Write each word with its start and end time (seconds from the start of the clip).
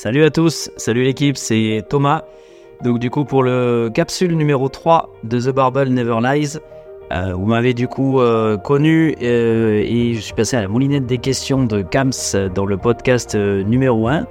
Salut 0.00 0.22
à 0.22 0.30
tous, 0.30 0.70
salut 0.76 1.02
l'équipe, 1.02 1.36
c'est 1.36 1.82
Thomas. 1.88 2.22
Donc 2.84 3.00
du 3.00 3.10
coup 3.10 3.24
pour 3.24 3.42
le 3.42 3.90
capsule 3.92 4.36
numéro 4.36 4.68
3 4.68 5.12
de 5.24 5.40
The 5.40 5.52
Barbell 5.52 5.92
Never 5.92 6.18
Lies, 6.22 6.58
euh, 7.10 7.34
vous 7.34 7.46
m'avez 7.46 7.74
du 7.74 7.88
coup 7.88 8.20
euh, 8.20 8.56
connu 8.56 9.16
euh, 9.20 9.82
et 9.84 10.14
je 10.14 10.20
suis 10.20 10.34
passé 10.34 10.56
à 10.56 10.60
la 10.60 10.68
moulinette 10.68 11.06
des 11.06 11.18
questions 11.18 11.64
de 11.64 11.82
Kams 11.82 12.12
dans 12.54 12.64
le 12.64 12.76
podcast 12.76 13.34
numéro 13.34 14.06
1 14.06 14.24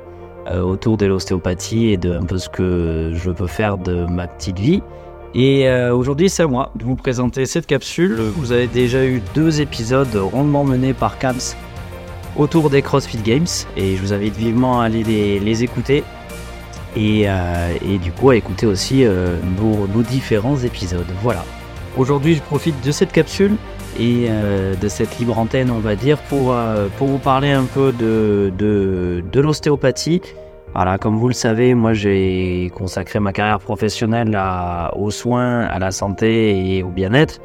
autour 0.62 0.96
de 0.96 1.06
l'ostéopathie 1.06 1.88
et 1.90 1.98
de 1.98 2.14
un 2.14 2.24
peu 2.24 2.38
ce 2.38 2.48
que 2.48 3.12
je 3.14 3.30
peux 3.30 3.48
faire 3.48 3.78
de 3.78 4.06
ma 4.06 4.26
petite 4.28 4.60
vie. 4.60 4.82
Et 5.36 5.70
aujourd'hui 5.92 6.30
c'est 6.30 6.44
à 6.44 6.48
moi 6.48 6.72
de 6.76 6.86
vous 6.86 6.96
présenter 6.96 7.46
cette 7.46 7.66
capsule. 7.66 8.14
Vous 8.38 8.54
avez 8.54 8.68
déjà 8.68 9.04
eu 9.04 9.22
deux 9.36 9.60
épisodes 9.60 10.16
rondement 10.16 10.64
menés 10.64 10.94
par 10.94 11.20
Kams 11.20 11.36
autour 12.36 12.70
des 12.70 12.82
CrossFit 12.82 13.18
Games 13.18 13.48
et 13.76 13.96
je 13.96 14.02
vous 14.02 14.14
invite 14.14 14.36
vivement 14.36 14.82
à 14.82 14.86
aller 14.86 15.04
les, 15.04 15.64
écouter 15.64 16.04
euh, 16.98 17.74
et, 17.88 17.98
du 17.98 18.12
coup 18.12 18.30
à 18.30 18.36
écouter 18.36 18.66
aussi 18.66 19.04
euh, 19.04 19.38
nos, 19.60 20.02
différents 20.04 20.58
épisodes. 20.58 21.06
Voilà. 21.22 21.44
Aujourd'hui, 21.98 22.36
je 22.36 22.42
profite 22.42 22.84
de 22.86 22.92
cette 22.92 23.12
capsule 23.12 23.56
et 24.00 24.28
euh, 24.30 24.76
de 24.76 24.88
cette 24.88 25.18
libre 25.18 25.38
antenne, 25.40 25.72
on 25.72 25.80
va 25.80 25.96
dire, 25.96 26.20
pour, 26.30 26.56
pour 26.98 27.08
vous 27.08 27.18
parler 27.18 27.52
un 27.52 27.64
peu 27.64 27.92
de, 27.92 28.54
de, 28.58 29.40
l'ostéopathie. 29.40 30.22
Voilà, 30.76 30.98
comme 31.00 31.18
vous 31.18 31.28
le 31.28 31.34
savez, 31.34 31.74
moi 31.74 31.94
j'ai 31.94 32.72
consacré 32.76 33.20
ma 33.20 33.32
carrière 33.32 33.60
professionnelle 33.60 34.40
aux 34.96 35.10
soins, 35.10 35.62
à 35.62 35.80
la 35.80 35.92
santé 35.92 36.76
et 36.76 36.84
au 36.84 36.90
bien-être, 36.90 37.40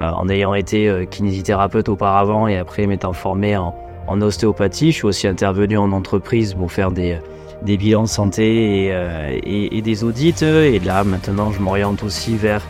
en 0.00 0.28
ayant 0.28 0.54
été 0.54 1.06
kinésithérapeute 1.10 1.90
auparavant 1.90 2.46
et 2.46 2.56
après 2.56 2.86
m'étant 2.86 3.12
formé 3.12 3.58
en, 3.58 3.74
en 4.08 4.20
ostéopathie. 4.22 4.90
Je 4.90 4.96
suis 4.96 5.06
aussi 5.06 5.26
intervenu 5.26 5.78
en 5.78 5.92
entreprise 5.92 6.54
pour 6.54 6.72
faire 6.72 6.90
des, 6.90 7.20
bilans 7.62 8.02
de 8.02 8.08
santé 8.08 8.88
euh, 8.90 9.38
et, 9.44 9.80
des 9.82 10.04
audits. 10.04 10.34
Et 10.42 10.78
là, 10.80 11.04
maintenant, 11.04 11.52
je 11.52 11.60
m'oriente 11.60 12.02
aussi 12.02 12.36
vers 12.36 12.62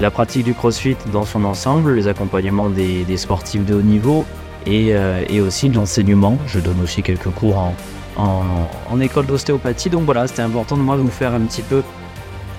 la 0.00 0.10
pratique 0.10 0.44
du 0.44 0.54
crossfit 0.54 0.96
dans 1.12 1.24
son 1.24 1.44
ensemble, 1.44 1.94
les 1.94 2.08
accompagnements 2.08 2.70
des, 2.70 3.16
sportifs 3.16 3.64
de 3.64 3.74
haut 3.74 3.82
niveau 3.82 4.24
et, 4.66 4.88
euh, 4.90 5.24
et 5.28 5.40
aussi 5.40 5.68
de 5.68 5.76
l'enseignement. 5.76 6.38
Je 6.46 6.58
donne 6.58 6.80
aussi 6.82 7.02
quelques 7.02 7.30
cours 7.30 7.58
en, 7.58 7.74
en, 8.90 9.00
école 9.00 9.26
d'ostéopathie. 9.26 9.90
Donc 9.90 10.04
voilà, 10.04 10.26
c'était 10.26 10.42
important 10.42 10.76
de 10.76 10.82
moi 10.82 10.96
de 10.96 11.02
vous 11.02 11.10
faire 11.10 11.32
un 11.34 11.40
petit 11.40 11.62
peu 11.62 11.82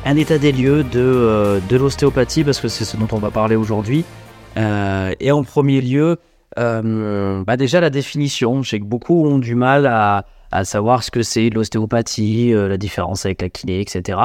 un 0.05 0.15
état 0.15 0.37
des 0.37 0.51
lieux 0.51 0.83
de, 0.83 0.99
euh, 0.99 1.59
de 1.67 1.75
l'ostéopathie 1.77 2.43
parce 2.43 2.59
que 2.59 2.67
c'est 2.67 2.85
ce 2.85 2.95
dont 2.97 3.07
on 3.11 3.17
va 3.17 3.31
parler 3.31 3.55
aujourd'hui. 3.55 4.05
et 5.19 5.31
en 5.31 5.43
premier 5.43 5.81
lieu, 5.81 6.17
euh, 6.57 7.43
bah 7.43 7.57
Déjà, 7.57 7.79
la 7.79 7.89
définition. 7.89 8.63
Je 8.63 8.69
sais 8.69 8.79
que 8.79 8.85
beaucoup 8.85 9.25
ont 9.25 9.39
du 9.39 9.55
mal 9.55 9.85
à, 9.85 10.25
à 10.51 10.65
savoir 10.65 11.03
ce 11.03 11.11
que 11.11 11.23
c'est 11.23 11.49
l'ostéopathie, 11.49 12.53
euh, 12.53 12.67
la 12.67 12.77
différence 12.77 13.25
avec 13.25 13.41
la 13.41 13.49
kiné, 13.49 13.81
etc. 13.81 14.19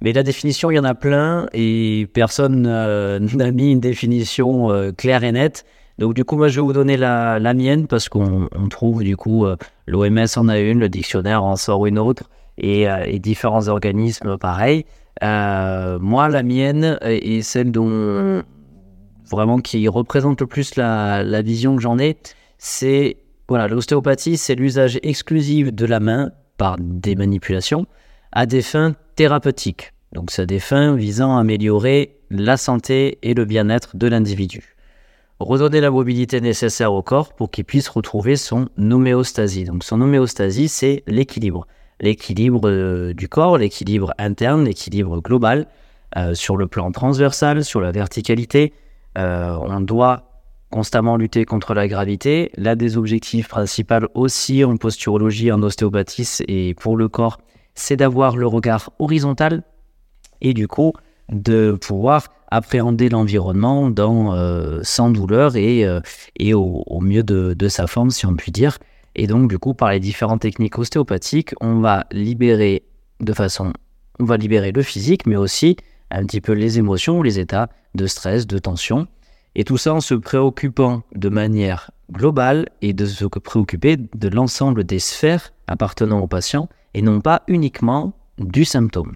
Mais 0.00 0.12
la 0.12 0.22
définition, 0.22 0.70
il 0.70 0.76
y 0.76 0.78
en 0.78 0.84
a 0.84 0.94
plein 0.94 1.46
et 1.52 2.08
personne 2.12 2.66
euh, 2.66 3.18
n'a 3.34 3.50
mis 3.50 3.72
une 3.72 3.80
définition 3.80 4.92
claire 4.96 5.24
et 5.24 5.32
nette. 5.32 5.64
Donc 5.98 6.14
du 6.14 6.24
coup, 6.24 6.36
moi, 6.36 6.48
je 6.48 6.56
vais 6.56 6.62
vous 6.66 6.72
donner 6.72 6.96
la, 6.96 7.38
la 7.38 7.54
mienne 7.54 7.86
parce 7.86 8.08
qu'on 8.08 8.48
trouve 8.70 9.04
du 9.04 9.16
coup 9.16 9.46
l'OMS 9.86 10.26
en 10.36 10.48
a 10.48 10.58
une, 10.58 10.80
le 10.80 10.88
dictionnaire 10.88 11.44
en 11.44 11.56
sort 11.56 11.86
une 11.86 11.98
autre 11.98 12.30
et, 12.58 12.86
et 13.06 13.18
différents 13.18 13.68
organismes 13.68 14.38
pareil. 14.38 14.86
moi, 15.20 16.28
la 16.28 16.42
mienne 16.42 16.98
est 17.02 17.42
celle 17.42 17.70
dont 17.70 18.42
vraiment 19.32 19.58
qui 19.58 19.88
représente 19.88 20.40
le 20.40 20.46
plus 20.46 20.76
la, 20.76 21.42
vision 21.42 21.74
que 21.74 21.82
j'en 21.82 21.98
ai, 21.98 22.16
c'est 22.58 23.16
voilà, 23.48 23.66
l'ostéopathie, 23.66 24.36
c'est 24.36 24.54
l'usage 24.54 25.00
exclusif 25.02 25.72
de 25.72 25.84
la 25.84 25.98
main 25.98 26.30
par 26.56 26.76
des 26.78 27.16
manipulations 27.16 27.86
à 28.30 28.46
des 28.46 28.62
fins 28.62 28.94
thérapeutiques. 29.16 29.92
Donc, 30.12 30.30
c'est 30.30 30.46
des 30.46 30.60
fins 30.60 30.94
visant 30.94 31.36
à 31.36 31.40
améliorer 31.40 32.16
la 32.30 32.56
santé 32.56 33.18
et 33.22 33.34
le 33.34 33.44
bien-être 33.44 33.96
de 33.96 34.06
l'individu. 34.06 34.76
Redonner 35.40 35.80
la 35.80 35.90
mobilité 35.90 36.40
nécessaire 36.40 36.92
au 36.92 37.02
corps 37.02 37.34
pour 37.34 37.50
qu'il 37.50 37.64
puisse 37.64 37.88
retrouver 37.88 38.36
son 38.36 38.68
homéostasie. 38.78 39.64
Donc, 39.64 39.84
son 39.84 40.00
homéostasie, 40.00 40.68
c'est 40.68 41.02
l'équilibre. 41.06 41.66
L'équilibre 42.00 42.68
euh, 42.68 43.12
du 43.12 43.28
corps, 43.28 43.58
l'équilibre 43.58 44.12
interne, 44.18 44.64
l'équilibre 44.64 45.20
global, 45.20 45.66
euh, 46.16 46.34
sur 46.34 46.56
le 46.56 46.66
plan 46.66 46.92
transversal, 46.92 47.64
sur 47.64 47.80
la 47.80 47.90
verticalité, 47.90 48.74
on 49.16 49.80
doit 49.80 50.32
constamment 50.72 51.16
lutter 51.16 51.44
contre 51.44 51.74
la 51.74 51.86
gravité. 51.86 52.50
L'un 52.56 52.74
des 52.74 52.96
objectifs 52.96 53.46
principaux 53.46 54.08
aussi 54.14 54.64
en 54.64 54.76
posturologie, 54.76 55.52
en 55.52 55.62
ostéopathie 55.62 56.42
et 56.48 56.74
pour 56.74 56.96
le 56.96 57.08
corps, 57.08 57.38
c'est 57.74 57.96
d'avoir 57.96 58.36
le 58.36 58.46
regard 58.46 58.90
horizontal 58.98 59.62
et 60.40 60.54
du 60.54 60.66
coup 60.66 60.92
de 61.30 61.78
pouvoir 61.80 62.28
appréhender 62.50 63.08
l'environnement 63.08 63.90
euh, 63.98 64.80
sans 64.82 65.10
douleur 65.10 65.56
et, 65.56 65.86
euh, 65.86 66.00
au, 66.54 67.00
mieux 67.00 67.22
de, 67.22 67.54
de, 67.54 67.68
sa 67.68 67.86
forme, 67.86 68.10
si 68.10 68.26
on 68.26 68.34
peut 68.34 68.50
dire. 68.50 68.78
Et 69.14 69.26
donc, 69.26 69.48
du 69.48 69.58
coup, 69.58 69.72
par 69.72 69.90
les 69.90 70.00
différentes 70.00 70.40
techniques 70.40 70.78
ostéopathiques, 70.78 71.54
on 71.60 71.80
va 71.80 72.04
libérer 72.12 72.82
de 73.20 73.32
façon, 73.32 73.72
on 74.18 74.24
va 74.24 74.36
libérer 74.36 74.72
le 74.72 74.82
physique, 74.82 75.26
mais 75.26 75.36
aussi 75.36 75.76
un 76.18 76.24
petit 76.24 76.40
peu 76.40 76.52
les 76.52 76.78
émotions, 76.78 77.22
les 77.22 77.38
états 77.38 77.68
de 77.94 78.06
stress, 78.06 78.46
de 78.46 78.58
tension. 78.58 79.06
Et 79.54 79.64
tout 79.64 79.76
ça 79.76 79.94
en 79.94 80.00
se 80.00 80.14
préoccupant 80.14 81.02
de 81.14 81.28
manière 81.28 81.90
globale 82.10 82.68
et 82.80 82.92
de 82.92 83.04
se 83.06 83.24
préoccuper 83.24 83.96
de 83.96 84.28
l'ensemble 84.28 84.84
des 84.84 84.98
sphères 84.98 85.52
appartenant 85.66 86.20
au 86.20 86.26
patient 86.26 86.68
et 86.94 87.02
non 87.02 87.20
pas 87.20 87.42
uniquement 87.48 88.12
du 88.38 88.64
symptôme. 88.64 89.14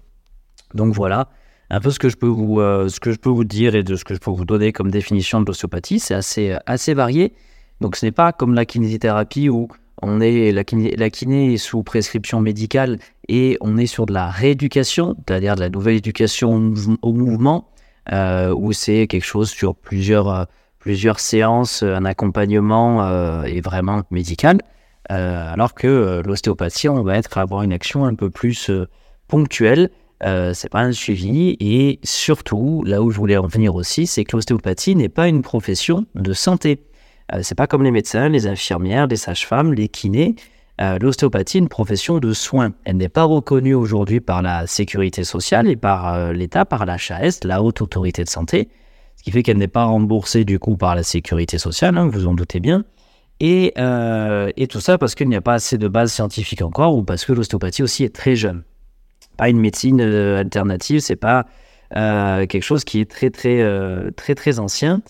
Donc 0.73 0.93
voilà 0.93 1.29
un 1.69 1.79
peu 1.79 1.91
ce 1.91 1.99
que 1.99 2.09
je 2.09 2.15
peux 2.15 2.27
vous, 2.27 2.59
euh, 2.59 2.87
ce 2.87 2.99
que 2.99 3.11
je 3.11 3.17
peux 3.17 3.29
vous 3.29 3.43
dire 3.43 3.75
et 3.75 3.83
de 3.83 3.95
ce 3.95 4.05
que 4.05 4.13
je 4.13 4.19
peux 4.19 4.31
vous 4.31 4.45
donner 4.45 4.71
comme 4.71 4.91
définition 4.91 5.41
de 5.41 5.45
l'ostéopathie. 5.45 5.99
C'est 5.99 6.13
assez, 6.13 6.55
assez 6.65 6.93
varié. 6.93 7.33
Donc 7.81 7.95
ce 7.95 8.05
n'est 8.05 8.11
pas 8.11 8.31
comme 8.31 8.53
la 8.53 8.65
kinésithérapie 8.65 9.49
où 9.49 9.67
on 10.01 10.21
est, 10.21 10.51
la, 10.51 10.63
kiné, 10.63 11.53
est 11.53 11.57
sous 11.57 11.83
prescription 11.83 12.39
médicale 12.39 12.99
et 13.27 13.57
on 13.61 13.77
est 13.77 13.87
sur 13.87 14.05
de 14.05 14.13
la 14.13 14.29
rééducation, 14.29 15.15
c'est-à-dire 15.27 15.55
de 15.55 15.61
la 15.61 15.69
nouvelle 15.69 15.95
éducation 15.95 16.73
au 17.01 17.13
mouvement, 17.13 17.69
euh, 18.11 18.53
où 18.55 18.73
c'est 18.73 19.07
quelque 19.07 19.25
chose 19.25 19.49
sur 19.49 19.75
plusieurs, 19.75 20.29
euh, 20.29 20.43
plusieurs 20.79 21.19
séances, 21.19 21.83
un 21.83 22.05
accompagnement 22.05 23.03
euh, 23.03 23.43
est 23.43 23.61
vraiment 23.61 24.03
médical, 24.11 24.59
euh, 25.11 25.53
alors 25.53 25.73
que 25.73 26.21
l'ostéopathie, 26.25 26.89
on 26.89 27.01
va 27.01 27.17
être 27.17 27.37
avoir 27.37 27.63
une 27.63 27.73
action 27.73 28.05
un 28.05 28.13
peu 28.13 28.29
plus 28.29 28.69
ponctuelle. 29.27 29.89
c'est 30.21 30.69
pas 30.69 30.81
un 30.81 30.91
suivi 30.91 31.57
et 31.59 31.99
surtout 32.03 32.83
là 32.85 33.01
où 33.01 33.09
je 33.11 33.17
voulais 33.17 33.37
en 33.37 33.47
venir 33.47 33.75
aussi, 33.75 34.05
c'est 34.07 34.25
que 34.25 34.35
l'ostéopathie 34.35 34.95
n'est 34.95 35.09
pas 35.09 35.27
une 35.27 35.41
profession 35.41 36.05
de 36.15 36.33
santé. 36.33 36.86
Euh, 37.33 37.39
c'est 37.41 37.55
pas 37.55 37.67
comme 37.67 37.83
les 37.83 37.91
médecins, 37.91 38.29
les 38.29 38.47
infirmières, 38.47 39.07
les 39.07 39.15
sages-femmes, 39.15 39.73
les 39.73 39.89
kinés. 39.89 40.35
Euh, 40.79 40.97
l'ostéopathie 40.99 41.57
est 41.57 41.61
une 41.61 41.69
profession 41.69 42.19
de 42.19 42.33
soins. 42.33 42.73
Elle 42.85 42.97
n'est 42.97 43.09
pas 43.09 43.23
reconnue 43.23 43.73
aujourd'hui 43.73 44.19
par 44.19 44.41
la 44.41 44.67
sécurité 44.67 45.23
sociale 45.23 45.67
et 45.67 45.75
par 45.75 46.13
euh, 46.13 46.33
l'État, 46.33 46.65
par 46.65 46.85
l'HAS, 46.85 47.39
la 47.43 47.63
haute 47.63 47.81
autorité 47.81 48.23
de 48.23 48.29
santé, 48.29 48.69
ce 49.15 49.23
qui 49.23 49.31
fait 49.31 49.43
qu'elle 49.43 49.57
n'est 49.57 49.67
pas 49.67 49.85
remboursée 49.85 50.45
du 50.45 50.59
coup 50.59 50.77
par 50.77 50.95
la 50.95 51.03
sécurité 51.03 51.57
sociale, 51.57 51.97
hein, 51.97 52.07
vous 52.07 52.27
en 52.27 52.33
doutez 52.33 52.59
bien. 52.59 52.83
Et, 53.39 53.73
tout 54.69 54.79
ça 54.79 54.97
parce 54.97 55.13
qu'il 55.13 55.29
n'y 55.29 55.35
a 55.35 55.41
pas 55.41 55.53
assez 55.53 55.77
de 55.77 55.87
base 55.87 56.11
scientifique 56.11 56.61
encore 56.61 56.95
ou 56.95 57.03
parce 57.03 57.23
que 57.23 57.33
l'ostéopathie 57.33 57.83
aussi 57.83 58.03
est 58.03 58.15
très 58.15 58.35
jeune. 58.35 58.63
Pas 59.37 59.49
une 59.49 59.59
médecine 59.59 60.01
alternative, 60.01 61.01
c'est 61.01 61.15
pas 61.15 61.45
quelque 61.91 62.61
chose 62.61 62.83
qui 62.83 62.99
est 62.99 63.09
très 63.09 63.29
très 63.29 63.63
très 64.15 64.33
très 64.33 64.57
ancien. 64.57 65.01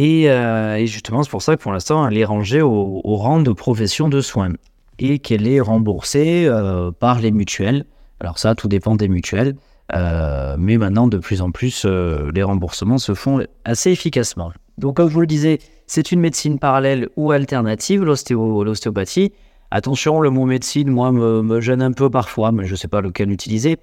Euh, 0.00 0.74
et, 0.76 0.86
justement, 0.86 1.22
c'est 1.22 1.30
pour 1.30 1.42
ça 1.42 1.56
que 1.56 1.62
pour 1.62 1.72
l'instant, 1.72 2.06
elle 2.06 2.16
est 2.16 2.24
rangée 2.24 2.62
au, 2.62 3.00
rang 3.04 3.40
de 3.40 3.52
profession 3.52 4.08
de 4.08 4.20
soins 4.20 4.52
et 4.98 5.18
qu'elle 5.18 5.48
est 5.48 5.60
remboursée 5.60 6.46
euh, 6.46 6.90
par 6.90 7.20
les 7.20 7.30
mutuelles. 7.30 7.84
Alors 8.20 8.38
ça, 8.38 8.54
tout 8.54 8.68
dépend 8.68 8.96
des 8.96 9.08
mutuelles. 9.08 9.56
Euh, 9.94 10.56
mais 10.58 10.76
maintenant, 10.76 11.08
de 11.08 11.18
plus 11.18 11.42
en 11.42 11.50
plus, 11.50 11.84
les 11.84 12.42
remboursements 12.42 12.98
se 12.98 13.14
font 13.14 13.44
assez 13.64 13.90
efficacement. 13.90 14.52
Donc, 14.78 14.96
comme 14.96 15.08
je 15.08 15.14
vous 15.14 15.20
le 15.20 15.26
disais, 15.26 15.58
c'est 15.86 16.12
une 16.12 16.20
médecine 16.20 16.58
parallèle 16.58 17.08
ou 17.16 17.32
alternative, 17.32 18.04
l'ostéopathie. 18.04 19.32
Attention, 19.72 20.20
le 20.20 20.30
mot 20.30 20.46
médecine, 20.46 20.90
moi, 20.90 21.12
me, 21.12 21.42
me, 21.42 21.60
gêne 21.60 21.82
un 21.82 21.92
peu 21.92 22.10
parfois, 22.10 22.52
mais 22.52 22.66
je 22.66 22.72
ne 22.72 22.76
sais 22.76 22.88
pas 22.88 23.00
lequel 23.00 23.30
utiliser. 23.30 23.78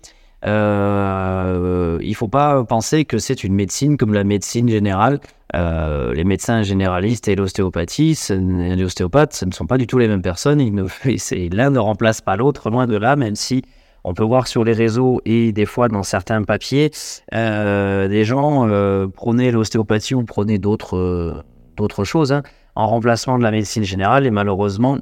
Euh, 2.07 2.09
il 2.09 2.11
ne 2.11 2.15
faut 2.15 2.27
pas 2.27 2.63
penser 2.63 3.05
que 3.05 3.17
c'est 3.17 3.43
une 3.43 3.53
médecine 3.53 3.97
comme 3.97 4.13
la 4.13 4.23
médecine 4.23 4.69
générale. 4.69 5.19
Euh, 5.55 6.13
les 6.13 6.25
médecins 6.25 6.61
généralistes 6.61 7.27
et 7.27 7.35
l'ostéopathie, 7.35 8.19
l'ostéopathe, 8.29 9.33
ce 9.33 9.45
ne 9.45 9.51
sont 9.51 9.65
pas 9.65 9.77
du 9.77 9.87
tout 9.87 9.97
les 9.97 10.07
mêmes 10.07 10.21
personnes. 10.21 10.59
L'un 11.51 11.69
ne 11.69 11.79
remplace 11.79 12.21
pas 12.21 12.35
l'autre, 12.35 12.69
loin 12.69 12.85
de 12.85 12.97
là, 12.97 13.15
même 13.15 13.35
si 13.35 13.63
on 14.03 14.13
peut 14.13 14.23
voir 14.23 14.47
sur 14.47 14.63
les 14.63 14.73
réseaux 14.73 15.21
et 15.25 15.51
des 15.51 15.65
fois 15.65 15.87
dans 15.89 16.03
certains 16.03 16.43
papiers, 16.43 16.91
euh, 17.33 18.07
des 18.07 18.23
gens 18.23 18.67
euh, 18.69 19.07
prônaient 19.07 19.51
l'ostéopathie 19.51 20.15
ou 20.15 20.23
prônaient 20.23 20.59
d'autres 20.59 21.43
d'autres 21.75 22.03
choses 22.03 22.31
hein, 22.31 22.43
en 22.75 22.87
remplacement 22.87 23.37
de 23.37 23.43
la 23.43 23.51
médecine 23.51 23.83
générale. 23.83 24.25
Et 24.25 24.31
malheureusement, 24.31 24.97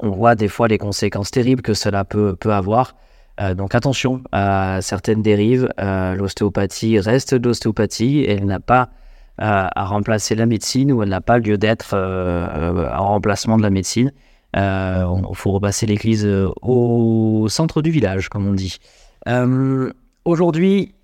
on 0.00 0.10
voit 0.10 0.34
des 0.34 0.48
fois 0.48 0.68
les 0.68 0.78
conséquences 0.78 1.30
terribles 1.30 1.62
que 1.62 1.74
cela 1.74 2.04
peut 2.04 2.36
avoir. 2.44 2.94
Donc 3.56 3.74
attention 3.74 4.22
à 4.32 4.80
certaines 4.80 5.22
dérives. 5.22 5.68
l'ostéopathie 5.78 6.98
reste 7.00 7.34
de 7.34 7.48
l'ostéopathie. 7.48 8.24
Elle 8.28 8.46
n'a 8.46 8.60
pas 8.60 8.90
à 9.38 9.84
remplacer 9.84 10.34
la 10.34 10.46
médecine 10.46 10.92
ou 10.92 11.02
elle 11.02 11.08
n'a 11.08 11.20
pas 11.20 11.38
lieu 11.38 11.58
d'être 11.58 11.94
en 11.96 13.08
remplacement 13.08 13.56
de 13.56 13.62
la 13.62 13.70
médecine. 13.70 14.12
Il 14.54 15.22
faut 15.34 15.52
repasser 15.52 15.86
l'église 15.86 16.28
au 16.62 17.46
centre 17.48 17.82
du 17.82 17.90
village, 17.90 18.28
comme 18.28 18.46
on 18.46 18.54
dit. 18.54 18.78
Aujourd'hui, 20.24 20.94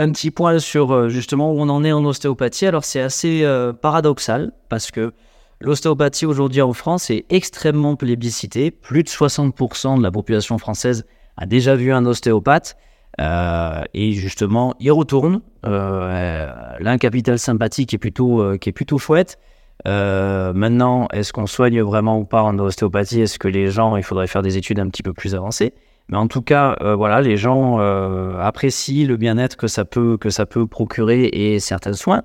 un 0.00 0.12
petit 0.12 0.30
point 0.30 0.58
sur 0.58 0.92
euh, 0.92 1.08
justement 1.10 1.52
où 1.52 1.60
on 1.60 1.68
en 1.68 1.84
est 1.84 1.92
en 1.92 2.04
ostéopathie. 2.04 2.66
Alors 2.66 2.84
c'est 2.84 3.00
assez 3.00 3.42
euh, 3.44 3.72
paradoxal 3.72 4.52
parce 4.70 4.90
que 4.90 5.12
l'ostéopathie 5.60 6.24
aujourd'hui 6.24 6.62
en 6.62 6.72
France 6.72 7.10
est 7.10 7.26
extrêmement 7.28 7.96
plébiscitée. 7.96 8.70
Plus 8.70 9.02
de 9.02 9.08
60% 9.08 9.98
de 9.98 10.02
la 10.02 10.10
population 10.10 10.56
française 10.56 11.04
a 11.36 11.46
déjà 11.46 11.74
vu 11.74 11.92
un 11.92 12.06
ostéopathe. 12.06 12.76
Euh, 13.20 13.82
et 13.92 14.12
justement, 14.12 14.74
il 14.80 14.92
retourne. 14.92 15.40
L'un 15.62 16.98
capital 16.98 17.38
sympathique 17.38 17.92
est 17.92 17.98
plutôt, 17.98 18.56
qui 18.58 18.68
est 18.68 18.72
plutôt 18.72 18.98
chouette. 18.98 19.38
maintenant, 19.84 21.08
est-ce 21.12 21.32
qu'on 21.32 21.46
soigne 21.46 21.82
vraiment 21.82 22.18
ou 22.18 22.24
pas 22.24 22.42
en 22.42 22.58
ostéopathie? 22.58 23.20
Est-ce 23.20 23.38
que 23.38 23.48
les 23.48 23.70
gens, 23.70 23.96
il 23.96 24.02
faudrait 24.02 24.26
faire 24.26 24.42
des 24.42 24.56
études 24.56 24.78
un 24.78 24.88
petit 24.88 25.02
peu 25.02 25.12
plus 25.12 25.34
avancées? 25.34 25.74
Mais 26.10 26.16
en 26.16 26.26
tout 26.26 26.42
cas, 26.42 26.76
euh, 26.80 26.96
voilà, 26.96 27.20
les 27.20 27.36
gens 27.36 27.78
euh, 27.78 28.36
apprécient 28.40 29.06
le 29.06 29.16
bien-être 29.16 29.56
que 29.56 29.68
ça 29.68 29.84
peut 29.84 30.16
que 30.18 30.28
ça 30.28 30.44
peut 30.44 30.66
procurer 30.66 31.26
et 31.26 31.60
certains 31.60 31.92
soins. 31.92 32.22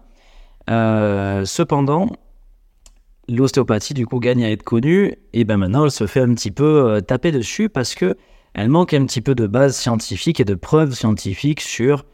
Euh, 0.72 1.46
cependant, 1.46 2.08
l'ostéopathie 3.30 3.94
du 3.94 4.08
coup 4.08 4.20
gagne 4.20 4.44
à 4.44 4.50
être 4.50 4.64
connue 4.64 5.14
et 5.34 5.44
ben 5.44 5.58
maintenant 5.58 5.86
elle 5.86 5.92
se 5.92 6.08
fait 6.08 6.22
un 6.22 6.34
petit 6.34 6.50
peu 6.50 7.00
taper 7.08 7.32
dessus 7.32 7.70
parce 7.70 7.94
que 7.94 8.18
elle 8.56 8.70
manque 8.70 8.94
un 8.94 9.06
petit 9.06 9.22
peu 9.22 9.36
de 9.36 9.46
base 9.46 9.76
scientifique 9.76 10.40
et 10.40 10.46
de 10.46 10.56
preuves 10.56 10.94
scientifiques 10.94 11.62
sur 11.62 12.06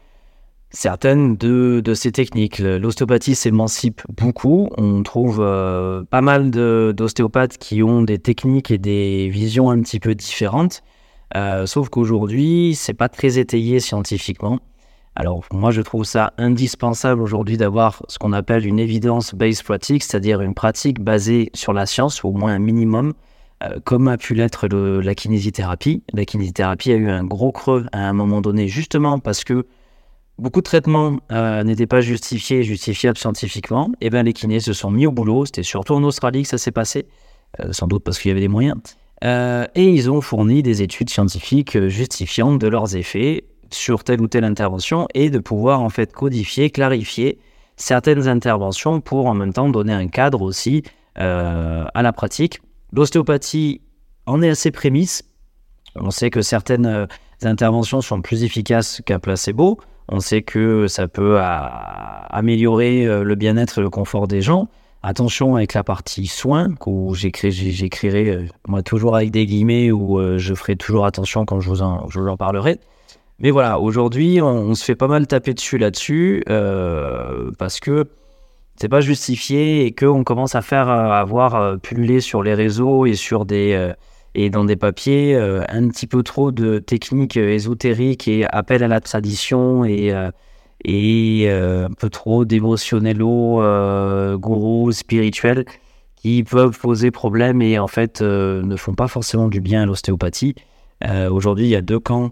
certaines 0.70 1.36
de, 1.36 1.94
ces 1.94 2.12
techniques. 2.12 2.58
L'ostéopathie 2.58 3.34
s'émancipe 3.34 4.02
beaucoup. 4.08 4.68
On 4.76 5.02
trouve 5.02 5.38
pas 5.38 6.20
mal 6.20 6.50
d'ostéopathes 6.50 7.58
qui 7.58 7.82
ont 7.82 8.02
des 8.02 8.18
techniques 8.18 8.70
et 8.70 8.78
des 8.78 9.28
visions 9.28 9.70
un 9.70 9.80
petit 9.80 10.00
peu 10.00 10.14
différentes. 10.14 10.82
Euh, 11.36 11.66
sauf 11.66 11.88
qu'aujourd'hui, 11.88 12.74
c'est 12.74 12.94
pas 12.94 13.08
très 13.08 13.38
étayé 13.38 13.80
scientifiquement. 13.80 14.58
Alors 15.14 15.44
moi, 15.52 15.70
je 15.70 15.82
trouve 15.82 16.04
ça 16.04 16.32
indispensable 16.38 17.22
aujourd'hui 17.22 17.56
d'avoir 17.56 18.02
ce 18.08 18.18
qu'on 18.18 18.32
appelle 18.32 18.66
une 18.66 18.78
evidence-based 18.78 19.62
pratique, 19.62 20.02
c'est-à-dire 20.02 20.40
une 20.40 20.54
pratique 20.54 21.00
basée 21.00 21.50
sur 21.54 21.72
la 21.72 21.86
science, 21.86 22.24
au 22.24 22.32
moins 22.32 22.52
un 22.52 22.58
minimum, 22.58 23.10
euh, 23.10 23.12
comme 23.84 24.08
a 24.08 24.16
pu 24.16 24.34
l'être 24.34 24.68
la 24.68 25.14
kinésithérapie. 25.14 26.02
La 26.12 26.24
kinésithérapie 26.24 26.92
a 26.92 26.96
eu 26.96 27.08
un 27.08 27.24
gros 27.24 27.52
creux 27.52 27.86
à 27.92 28.08
un 28.08 28.12
moment 28.12 28.40
donné, 28.40 28.68
justement 28.68 29.18
parce 29.18 29.44
que 29.44 29.66
beaucoup 30.38 30.60
de 30.60 30.64
traitements 30.64 31.18
euh, 31.30 31.62
n'étaient 31.62 31.86
pas 31.86 32.00
justifiés 32.00 32.62
justifiables 32.62 33.18
scientifiquement. 33.18 33.90
Et 34.00 34.06
eh 34.06 34.10
bien 34.10 34.22
les 34.22 34.32
kinés 34.32 34.60
se 34.60 34.72
sont 34.72 34.90
mis 34.90 35.06
au 35.06 35.12
boulot. 35.12 35.46
C'était 35.46 35.62
surtout 35.62 35.94
en 35.94 36.02
Australie 36.02 36.42
que 36.42 36.48
ça 36.48 36.58
s'est 36.58 36.72
passé, 36.72 37.06
sans 37.70 37.86
doute 37.86 38.04
parce 38.04 38.18
qu'il 38.18 38.30
y 38.30 38.32
avait 38.32 38.40
des 38.40 38.48
moyens. 38.48 38.76
Euh, 39.24 39.66
et 39.74 39.88
ils 39.88 40.10
ont 40.10 40.20
fourni 40.20 40.62
des 40.62 40.82
études 40.82 41.08
scientifiques 41.08 41.76
euh, 41.76 41.88
justifiant 41.88 42.56
de 42.56 42.66
leurs 42.66 42.96
effets 42.96 43.44
sur 43.70 44.02
telle 44.02 44.20
ou 44.20 44.26
telle 44.26 44.44
intervention 44.44 45.06
et 45.14 45.30
de 45.30 45.38
pouvoir 45.38 45.80
en 45.80 45.90
fait 45.90 46.12
codifier, 46.12 46.70
clarifier 46.70 47.38
certaines 47.76 48.26
interventions 48.26 49.00
pour 49.00 49.26
en 49.26 49.34
même 49.34 49.52
temps 49.52 49.68
donner 49.68 49.92
un 49.92 50.08
cadre 50.08 50.42
aussi 50.42 50.82
euh, 51.18 51.84
à 51.94 52.02
la 52.02 52.12
pratique. 52.12 52.60
L'ostéopathie 52.92 53.80
en 54.26 54.42
est 54.42 54.50
assez 54.50 54.70
prémisse. 54.70 55.22
On 55.96 56.10
sait 56.10 56.30
que 56.30 56.42
certaines 56.42 57.08
interventions 57.42 58.00
sont 58.00 58.22
plus 58.22 58.44
efficaces 58.44 59.02
qu'un 59.04 59.18
placebo. 59.18 59.78
On 60.08 60.20
sait 60.20 60.42
que 60.42 60.86
ça 60.88 61.08
peut 61.08 61.38
améliorer 61.40 63.04
le 63.06 63.34
bien-être 63.34 63.78
et 63.78 63.82
le 63.82 63.90
confort 63.90 64.28
des 64.28 64.40
gens. 64.42 64.68
Attention 65.04 65.56
avec 65.56 65.74
la 65.74 65.82
partie 65.82 66.28
soins, 66.28 66.68
où 66.86 67.12
j'écrirai, 67.14 68.30
euh, 68.30 68.46
moi 68.68 68.84
toujours 68.84 69.16
avec 69.16 69.32
des 69.32 69.46
guillemets, 69.46 69.90
où 69.90 70.20
euh, 70.20 70.38
je 70.38 70.54
ferai 70.54 70.76
toujours 70.76 71.06
attention 71.06 71.44
quand 71.44 71.58
je 71.58 71.68
vous 71.68 71.82
en, 71.82 72.08
je 72.08 72.20
vous 72.20 72.28
en 72.28 72.36
parlerai. 72.36 72.78
Mais 73.40 73.50
voilà, 73.50 73.80
aujourd'hui, 73.80 74.40
on, 74.40 74.76
se 74.76 74.84
fait 74.84 74.94
pas 74.94 75.08
mal 75.08 75.26
taper 75.26 75.54
dessus 75.54 75.76
là-dessus, 75.76 76.44
euh, 76.48 77.50
parce 77.58 77.80
que 77.80 78.06
c'est 78.76 78.88
pas 78.88 79.00
justifié 79.00 79.86
et 79.86 79.92
qu'on 79.92 80.24
commence 80.24 80.54
à 80.54 80.62
faire 80.62 80.88
avoir 80.88 81.78
pullulé 81.80 82.20
sur 82.20 82.42
les 82.42 82.54
réseaux 82.54 83.06
et 83.06 83.14
sur 83.14 83.44
des 83.44 83.92
et 84.34 84.48
dans 84.48 84.64
des 84.64 84.76
papiers 84.76 85.36
un 85.36 85.88
petit 85.88 86.06
peu 86.06 86.22
trop 86.22 86.52
de 86.52 86.78
techniques 86.78 87.36
ésotériques 87.36 88.28
et 88.28 88.46
appel 88.50 88.82
à 88.82 88.88
la 88.88 89.00
tradition 89.00 89.84
et 89.84 90.12
et 90.84 91.44
euh, 91.46 91.86
un 91.86 91.92
peu 91.92 92.10
trop 92.10 92.44
d'émotionnello, 92.44 93.62
euh, 93.62 94.36
gourous, 94.36 94.92
spirituels, 94.92 95.64
qui 96.16 96.42
peuvent 96.42 96.78
poser 96.78 97.10
problème 97.10 97.62
et 97.62 97.78
en 97.78 97.88
fait 97.88 98.20
euh, 98.20 98.62
ne 98.62 98.76
font 98.76 98.94
pas 98.94 99.08
forcément 99.08 99.48
du 99.48 99.60
bien 99.60 99.82
à 99.82 99.86
l'ostéopathie. 99.86 100.54
Aujourd'hui, 101.32 101.64
il 101.64 101.70
y 101.70 101.74
a 101.74 101.80
deux 101.80 101.98
camps 101.98 102.30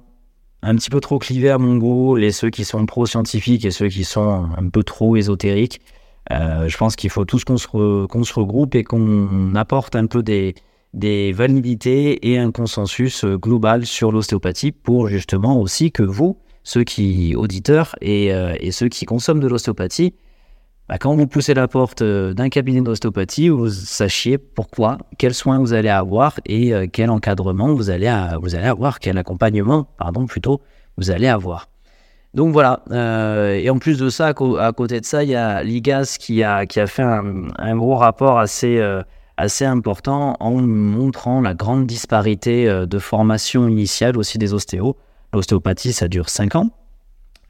un 0.63 0.77
petit 0.77 0.91
peu 0.91 1.01
trop 1.01 1.19
clivés 1.19 1.51
à 1.51 1.59
mon 1.59 1.77
goût, 1.77 2.15
les 2.15 2.31
ceux 2.31 2.51
qui 2.51 2.65
sont 2.65 2.87
pro-scientifiques 2.87 3.65
et 3.65 3.73
ceux 3.73 3.89
qui 3.89 4.05
sont 4.05 4.49
un 4.57 4.69
peu 4.69 4.85
trop 4.85 5.17
ésotériques. 5.17 5.81
Je 6.31 6.76
pense 6.76 6.96
qu'il 6.96 7.11
faut 7.11 7.25
tous 7.25 7.44
qu'on 7.44 7.56
se, 7.56 8.34
regroupe 8.34 8.75
et 8.75 8.84
qu'on 8.84 9.55
apporte 9.55 9.96
un 9.96 10.06
peu 10.06 10.22
des, 10.22 10.55
validités 11.32 12.31
et 12.31 12.38
un 12.38 12.50
consensus 12.50 13.25
global 13.25 13.87
sur 13.87 14.12
l'ostéopathie 14.12 14.72
pour 14.72 15.08
justement 15.08 15.61
aussi 15.61 15.93
que 15.93 16.02
vous, 16.02 16.37
ceux 16.62 16.84
qui, 16.84 17.34
auditeurs 17.37 17.96
et, 18.00 18.32
euh, 18.32 18.55
ceux 18.70 18.88
qui 18.88 19.06
consomment 19.06 19.40
de 19.40 19.49
l'ostéopathie, 19.49 20.14
bah, 20.88 20.99
quand 20.99 21.14
vous 21.14 21.26
poussez 21.26 21.55
la 21.55 21.69
porte 21.69 22.02
euh, 22.02 22.34
d'un 22.34 22.49
cabinet 22.49 22.81
d'ostéopathie, 22.81 23.49
vous 23.49 23.70
sachiez 23.70 24.38
pourquoi, 24.38 24.99
quels 25.19 25.34
soins 25.34 25.58
vous 25.58 25.72
allez 25.72 25.88
avoir 25.88 26.40
et 26.46 26.75
euh, 26.75 26.87
quel 26.90 27.11
encadrement 27.11 27.75
vous 27.75 27.90
allez, 27.90 28.12
vous 28.40 28.55
allez 28.55 28.67
avoir, 28.67 28.99
quel 28.99 29.19
accompagnement, 29.19 29.88
pardon, 29.99 30.26
plutôt, 30.26 30.61
vous 30.96 31.11
allez 31.11 31.28
avoir. 31.28 31.69
Donc 32.35 32.53
voilà, 32.53 32.85
et 33.56 33.69
en 33.71 33.79
plus 33.79 33.99
de 33.99 34.09
ça, 34.09 34.29
à 34.29 34.73
côté 34.73 35.00
de 35.00 35.05
ça, 35.05 35.25
il 35.25 35.31
y 35.31 35.35
a 35.35 35.65
l'IGAS 35.65 36.17
qui 36.19 36.44
a, 36.44 36.65
qui 36.65 36.79
a 36.79 36.87
fait 36.87 37.03
un, 37.03 37.77
gros 37.77 37.97
rapport 37.97 38.38
assez, 38.38 38.81
assez 39.37 39.65
important 39.65 40.37
en 40.38 40.53
montrant 40.53 41.41
la 41.41 41.55
grande 41.55 41.87
disparité 41.87 42.87
de 42.87 42.99
formation 43.00 43.67
initiale 43.67 44.17
aussi 44.17 44.38
des 44.38 44.55
ostéos. 44.55 44.96
L'ostéopathie, 45.32 45.93
ça 45.93 46.08
dure 46.08 46.29
5 46.29 46.55
ans 46.56 46.70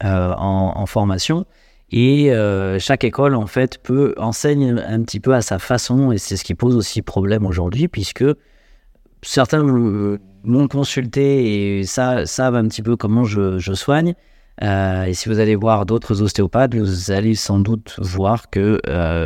euh, 0.03 0.33
en, 0.35 0.85
formation. 0.87 1.45
Et 1.91 2.31
euh, 2.31 2.79
chaque 2.79 3.03
école, 3.03 3.35
en 3.35 3.45
fait, 3.45 3.77
peut 3.77 4.15
enseigne 4.17 4.79
un 4.79 5.03
petit 5.03 5.19
peu 5.19 5.35
à 5.35 5.41
sa 5.41 5.59
façon. 5.59 6.11
Et 6.11 6.17
c'est 6.17 6.37
ce 6.37 6.43
qui 6.43 6.55
pose 6.55 6.75
aussi 6.75 7.03
problème 7.03 7.45
aujourd'hui, 7.45 7.87
puisque 7.87 8.25
certains 9.21 9.63
m'ont 9.63 10.67
consulté 10.67 11.79
et 11.79 11.83
ça, 11.83 12.25
savent 12.25 12.55
un 12.55 12.67
petit 12.67 12.81
peu 12.81 12.95
comment 12.95 13.23
je, 13.23 13.73
soigne. 13.73 14.15
Euh, 14.63 15.05
et 15.05 15.13
si 15.13 15.29
vous 15.29 15.39
allez 15.39 15.55
voir 15.55 15.85
d'autres 15.85 16.21
ostéopathes, 16.21 16.75
vous 16.75 17.11
allez 17.11 17.35
sans 17.35 17.59
doute 17.59 17.95
voir 17.99 18.49
que 18.49 18.79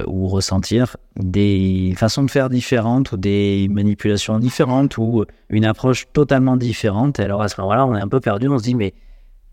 ou 0.08 0.28
ressentir 0.28 0.98
des 1.18 1.94
façons 1.98 2.24
de 2.24 2.32
faire 2.32 2.50
différentes 2.50 3.12
ou 3.12 3.18
des 3.18 3.68
manipulations 3.70 4.40
différentes 4.40 4.98
ou 4.98 5.26
une 5.50 5.66
approche 5.66 6.06
totalement 6.14 6.58
différente. 6.58 7.20
Et 7.20 7.24
alors 7.24 7.42
à 7.42 7.48
ce 7.50 7.60
moment-là, 7.62 7.86
on 7.86 7.96
est 7.96 8.02
un 8.02 8.08
peu 8.08 8.20
perdu. 8.20 8.48
On 8.48 8.58
se 8.58 8.64
dit 8.64 8.76
mais 8.76 8.94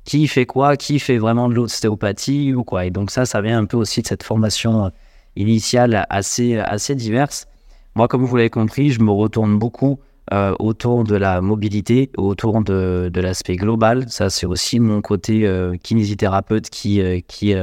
qui 0.04 0.26
fait 0.28 0.46
quoi? 0.46 0.76
Qui 0.76 0.98
fait 0.98 1.18
vraiment 1.18 1.48
de 1.48 1.54
l'ostéopathie 1.54 2.54
ou 2.54 2.64
quoi? 2.64 2.86
Et 2.86 2.90
donc 2.90 3.10
ça, 3.10 3.24
ça 3.24 3.40
vient 3.40 3.58
un 3.58 3.64
peu 3.64 3.76
aussi 3.76 4.02
de 4.02 4.06
cette 4.06 4.22
formation 4.22 4.90
initiale 5.36 6.06
assez 6.10 6.58
assez 6.58 6.94
diverse. 6.94 7.46
Moi, 7.94 8.08
comme 8.08 8.24
vous 8.24 8.36
l'avez 8.36 8.50
compris, 8.50 8.90
je 8.90 9.00
me 9.00 9.10
retourne 9.10 9.58
beaucoup 9.58 9.98
euh, 10.32 10.54
autour 10.60 11.02
de 11.02 11.16
la 11.16 11.40
mobilité, 11.40 12.10
autour 12.16 12.62
de, 12.62 13.10
de 13.12 13.20
l'aspect 13.20 13.56
global. 13.56 14.08
Ça, 14.08 14.30
c'est 14.30 14.46
aussi 14.46 14.78
mon 14.78 15.00
côté 15.00 15.46
euh, 15.46 15.74
kinésithérapeute 15.76 16.70
qui, 16.70 17.00
euh, 17.00 17.18
qui 17.26 17.54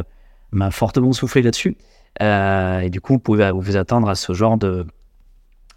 m'a 0.51 0.69
fortement 0.69 1.13
soufflé 1.13 1.41
là-dessus. 1.41 1.77
et 2.19 2.89
du 2.89 2.99
coup, 2.99 3.13
vous 3.13 3.19
pouvez 3.19 3.51
vous 3.51 3.77
attendre 3.77 4.09
à 4.09 4.15
ce 4.15 4.33
genre 4.33 4.57
de, 4.57 4.85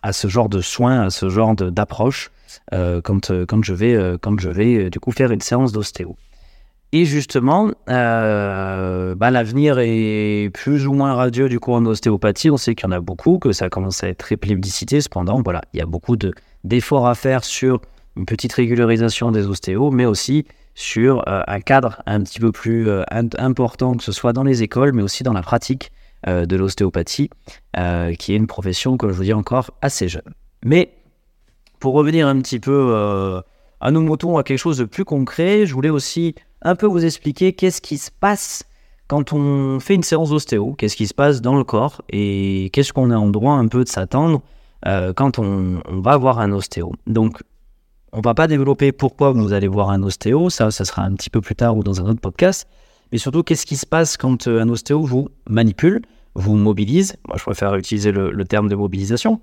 à 0.02 0.12
ce 0.12 0.26
genre 0.26 0.48
de 0.48 0.60
soins, 0.60 1.02
à 1.02 1.10
ce 1.10 1.28
genre 1.28 1.54
d'approche 1.54 2.30
quand, 2.70 3.30
quand 3.46 3.64
je 3.64 3.74
vais, 3.74 4.18
quand 4.20 4.40
je 4.40 4.50
vais 4.50 4.90
du 4.90 4.98
coup 4.98 5.12
faire 5.12 5.30
une 5.30 5.40
séance 5.40 5.72
d'ostéo. 5.72 6.16
Et 6.94 7.06
justement, 7.06 7.70
euh, 7.88 9.14
bah, 9.14 9.30
l'avenir 9.30 9.78
est 9.78 10.50
plus 10.52 10.86
ou 10.86 10.92
moins 10.92 11.14
radieux 11.14 11.48
du 11.48 11.58
coup 11.58 11.72
en 11.72 11.86
ostéopathie. 11.86 12.50
On 12.50 12.58
sait 12.58 12.74
qu'il 12.74 12.84
y 12.86 12.88
en 12.88 12.92
a 12.92 13.00
beaucoup, 13.00 13.38
que 13.38 13.52
ça 13.52 13.70
commence 13.70 14.04
à 14.04 14.08
être 14.08 14.18
très 14.18 14.36
plébiscité. 14.36 15.00
Cependant, 15.00 15.40
voilà, 15.42 15.62
il 15.72 15.78
y 15.78 15.80
a 15.80 15.86
beaucoup 15.86 16.16
d'efforts 16.64 17.06
à 17.06 17.14
faire 17.14 17.44
sur 17.44 17.80
une 18.16 18.26
petite 18.26 18.52
régularisation 18.52 19.32
des 19.32 19.46
ostéos, 19.46 19.90
mais 19.90 20.04
aussi 20.04 20.44
sur 20.74 21.26
euh, 21.28 21.40
un 21.46 21.60
cadre 21.60 22.02
un 22.04 22.20
petit 22.20 22.40
peu 22.40 22.52
plus 22.52 22.90
euh, 22.90 23.04
important, 23.10 23.94
que 23.94 24.04
ce 24.04 24.12
soit 24.12 24.34
dans 24.34 24.44
les 24.44 24.62
écoles, 24.62 24.92
mais 24.92 25.02
aussi 25.02 25.22
dans 25.22 25.32
la 25.32 25.42
pratique 25.42 25.90
de 26.24 26.54
l'ostéopathie, 26.54 27.30
qui 28.16 28.32
est 28.32 28.36
une 28.36 28.46
profession, 28.46 28.96
comme 28.96 29.10
je 29.10 29.16
vous 29.16 29.24
dis 29.24 29.32
encore, 29.32 29.72
assez 29.82 30.06
jeune. 30.06 30.22
Mais 30.64 30.94
pour 31.80 31.94
revenir 31.94 32.28
un 32.28 32.38
petit 32.38 32.60
peu 32.60 33.42
à 33.80 33.90
nos 33.90 34.02
moutons, 34.02 34.38
à 34.38 34.44
quelque 34.44 34.58
chose 34.58 34.78
de 34.78 34.84
plus 34.84 35.04
concret, 35.04 35.66
je 35.66 35.74
voulais 35.74 35.90
aussi 35.90 36.36
un 36.62 36.76
peu 36.76 36.86
vous 36.86 37.04
expliquer 37.04 37.52
qu'est-ce 37.52 37.80
qui 37.80 37.98
se 37.98 38.10
passe 38.10 38.64
quand 39.08 39.32
on 39.32 39.78
fait 39.80 39.94
une 39.94 40.02
séance 40.02 40.30
d'ostéo, 40.30 40.74
qu'est-ce 40.74 40.96
qui 40.96 41.06
se 41.06 41.14
passe 41.14 41.42
dans 41.42 41.56
le 41.56 41.64
corps 41.64 42.02
et 42.08 42.70
qu'est-ce 42.72 42.92
qu'on 42.92 43.10
a 43.10 43.16
en 43.16 43.28
droit 43.28 43.54
un 43.54 43.68
peu 43.68 43.84
de 43.84 43.88
s'attendre 43.88 44.42
euh, 44.86 45.12
quand 45.12 45.38
on, 45.38 45.82
va 45.88 46.16
voir 46.16 46.38
un 46.38 46.52
ostéo. 46.52 46.92
Donc, 47.06 47.42
on 48.12 48.20
va 48.20 48.34
pas 48.34 48.46
développer 48.46 48.92
pourquoi 48.92 49.32
vous 49.32 49.52
allez 49.52 49.68
voir 49.68 49.90
un 49.90 50.02
ostéo, 50.02 50.50
ça, 50.50 50.70
ça 50.70 50.84
sera 50.84 51.02
un 51.02 51.14
petit 51.14 51.30
peu 51.30 51.40
plus 51.40 51.54
tard 51.54 51.76
ou 51.76 51.82
dans 51.82 52.00
un 52.00 52.08
autre 52.08 52.20
podcast, 52.20 52.66
mais 53.10 53.18
surtout 53.18 53.42
qu'est-ce 53.42 53.66
qui 53.66 53.76
se 53.76 53.86
passe 53.86 54.16
quand 54.16 54.48
un 54.48 54.68
ostéo 54.68 55.02
vous 55.02 55.28
manipule, 55.48 56.02
vous 56.34 56.54
mobilise. 56.54 57.16
Moi, 57.28 57.36
je 57.38 57.42
préfère 57.42 57.74
utiliser 57.74 58.12
le 58.12 58.44
terme 58.44 58.68
de 58.68 58.74
mobilisation 58.74 59.40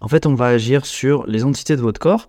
en 0.00 0.08
fait, 0.08 0.26
on 0.26 0.34
va 0.34 0.46
agir 0.46 0.84
sur 0.86 1.26
les 1.26 1.44
entités 1.44 1.76
de 1.76 1.80
votre 1.80 2.00
corps, 2.00 2.28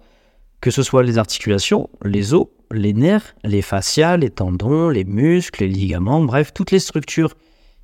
que 0.62 0.72
ce 0.72 0.84
soit 0.84 1.04
les 1.04 1.18
articulations, 1.18 1.90
les 2.04 2.34
os, 2.34 2.48
les 2.72 2.94
nerfs, 2.94 3.36
les 3.44 3.62
fascias, 3.62 4.18
les 4.18 4.30
tendons, 4.30 4.90
les 4.90 5.06
muscles, 5.06 5.64
les 5.64 5.70
ligaments, 5.70 6.22
bref, 6.22 6.54
toutes 6.54 6.72
les 6.72 6.80
structures 6.80 7.36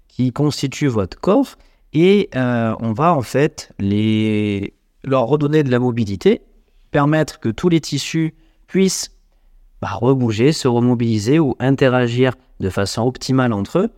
qui 0.08 0.32
constituent 0.32 0.88
votre 0.88 1.20
corps. 1.20 1.56
Et 1.94 2.30
euh, 2.36 2.76
on 2.80 2.92
va 2.92 3.14
en 3.14 3.22
fait 3.22 3.72
leur 3.80 5.28
redonner 5.28 5.64
de 5.64 5.70
la 5.70 5.80
mobilité, 5.80 6.42
permettre 6.92 7.40
que 7.40 7.50
tous 7.50 7.70
les 7.70 7.82
tissus 7.82 8.34
puissent 8.68 9.12
bah, 9.82 9.92
rebouger, 9.94 10.54
se 10.54 10.68
remobiliser 10.68 11.40
ou 11.40 11.56
interagir 11.60 12.34
de 12.60 12.70
façon 12.70 13.04
optimale 13.04 13.54
entre 13.54 13.80
eux 13.80 13.90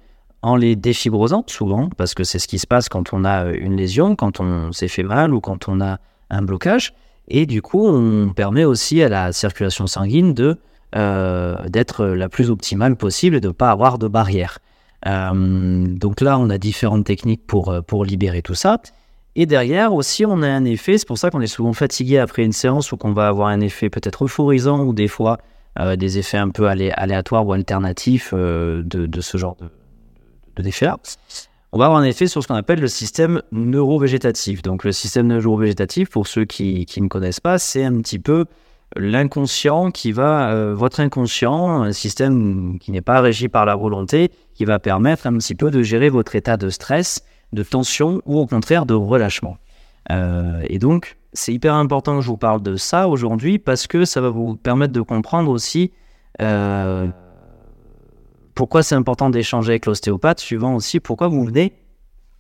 en 0.42 0.56
les 0.56 0.76
défibrosant 0.76 1.44
souvent, 1.48 1.90
parce 1.98 2.14
que 2.14 2.24
c'est 2.24 2.38
ce 2.38 2.48
qui 2.48 2.60
se 2.60 2.68
passe 2.68 2.88
quand 2.88 3.14
on 3.14 3.26
a 3.26 3.46
une 3.46 3.76
lésion, 3.76 4.16
quand 4.16 4.40
on 4.40 4.72
s'est 4.72 4.88
fait 4.88 5.04
mal 5.04 5.34
ou 5.34 5.42
quand 5.42 5.68
on 5.68 5.82
a 5.82 5.98
un 6.30 6.42
blocage. 6.44 6.94
Et 7.28 7.46
du 7.46 7.62
coup, 7.62 7.88
on 7.88 8.30
permet 8.30 8.66
aussi 8.66 9.02
à 9.02 9.10
la 9.10 9.32
circulation 9.32 9.88
sanguine 9.88 10.34
de 10.34 10.58
euh, 10.96 11.58
d'être 11.68 12.06
la 12.06 12.30
plus 12.30 12.50
optimale 12.50 12.96
possible 12.96 13.36
et 13.36 13.42
de 13.42 13.48
ne 13.48 13.54
pas 13.54 13.72
avoir 13.72 13.98
de 13.98 14.08
barrière. 14.08 14.60
Euh, 15.08 15.86
donc 15.88 16.22
là, 16.22 16.38
on 16.40 16.50
a 16.50 16.58
différentes 16.58 17.06
techniques 17.06 17.46
pour, 17.46 17.76
pour 17.86 18.06
libérer 18.06 18.42
tout 18.42 18.56
ça. 18.56 18.80
Et 19.36 19.46
derrière 19.46 19.94
aussi, 19.94 20.26
on 20.26 20.42
a 20.42 20.48
un 20.48 20.64
effet, 20.64 20.98
c'est 20.98 21.08
pour 21.08 21.18
ça 21.18 21.30
qu'on 21.30 21.42
est 21.42 21.48
souvent 21.48 21.74
fatigué 21.74 22.20
après 22.20 22.44
une 22.44 22.54
séance 22.54 22.92
ou 22.92 22.98
qu'on 22.98 23.12
va 23.12 23.28
avoir 23.28 23.50
un 23.50 23.60
effet 23.60 23.90
peut-être 23.90 24.24
euphorisant 24.24 24.84
ou 24.86 24.94
des 24.94 25.10
fois 25.10 25.40
des 25.98 26.18
effets 26.18 26.38
un 26.38 26.48
peu 26.48 26.70
aléatoires 26.70 27.46
ou 27.46 27.52
alternatifs 27.52 28.34
de, 28.34 28.82
de, 28.86 29.22
ce 29.22 29.38
genre 29.38 29.58
de, 29.60 29.68
de 30.56 30.64
on 31.76 31.78
va 31.78 31.88
avoir 31.88 32.00
un 32.00 32.06
effet 32.06 32.28
sur 32.28 32.42
ce 32.42 32.48
qu'on 32.48 32.56
appelle 32.56 32.80
le 32.80 32.88
système 32.88 33.42
neurovégétatif. 33.52 34.62
Donc 34.62 34.86
le 34.86 34.94
système 34.94 35.28
neurovégétatif, 35.28 36.10
pour 36.10 36.26
ceux 36.26 36.46
qui, 36.46 36.88
ne 37.02 37.10
connaissent 37.10 37.42
pas, 37.42 37.60
c'est 37.60 37.84
un 37.84 38.00
petit 38.00 38.18
peu 38.18 38.46
l'inconscient 38.96 39.92
qui 39.92 40.14
va, 40.14 40.52
euh, 40.52 40.74
votre 40.74 41.02
inconscient, 41.02 41.82
un 41.82 41.92
système 41.92 42.80
qui 42.80 42.94
n'est 42.94 43.02
pas 43.02 43.20
régi 43.20 43.50
par 43.50 43.66
la 43.66 43.76
volonté, 43.76 44.32
qui 44.54 44.64
va 44.64 44.80
permettre 44.80 45.28
un 45.28 45.34
petit 45.38 45.54
peu 45.54 45.70
de 45.70 45.84
gérer 45.84 46.08
votre 46.08 46.38
état 46.38 46.56
de 46.56 46.70
stress, 46.70 47.26
de 47.52 47.62
tension 47.62 48.22
ou 48.26 48.40
au 48.40 48.48
contraire 48.48 48.86
de 48.86 48.94
relâchement. 48.94 49.58
Euh, 50.12 50.62
et 50.70 50.80
donc, 50.80 51.18
c'est 51.34 51.52
hyper 51.52 51.74
important 51.74 52.16
que 52.16 52.22
je 52.22 52.30
vous 52.30 52.38
parle 52.38 52.62
de 52.62 52.78
ça 52.78 53.10
aujourd'hui 53.10 53.60
parce 53.60 53.86
que 53.86 54.06
ça 54.06 54.22
va 54.22 54.30
vous 54.30 54.56
permettre 54.56 54.94
de 54.94 55.02
comprendre 55.02 55.52
aussi 55.52 55.92
euh, 56.42 57.08
pourquoi 58.56 58.84
c'est 58.84 58.96
important 58.96 59.30
d'échanger 59.30 59.72
avec 59.72 59.86
l'ostéopathe, 59.86 60.40
suivant 60.40 60.76
aussi 60.76 61.00
pourquoi 61.00 61.28
vous 61.28 61.44
venez 61.44 61.74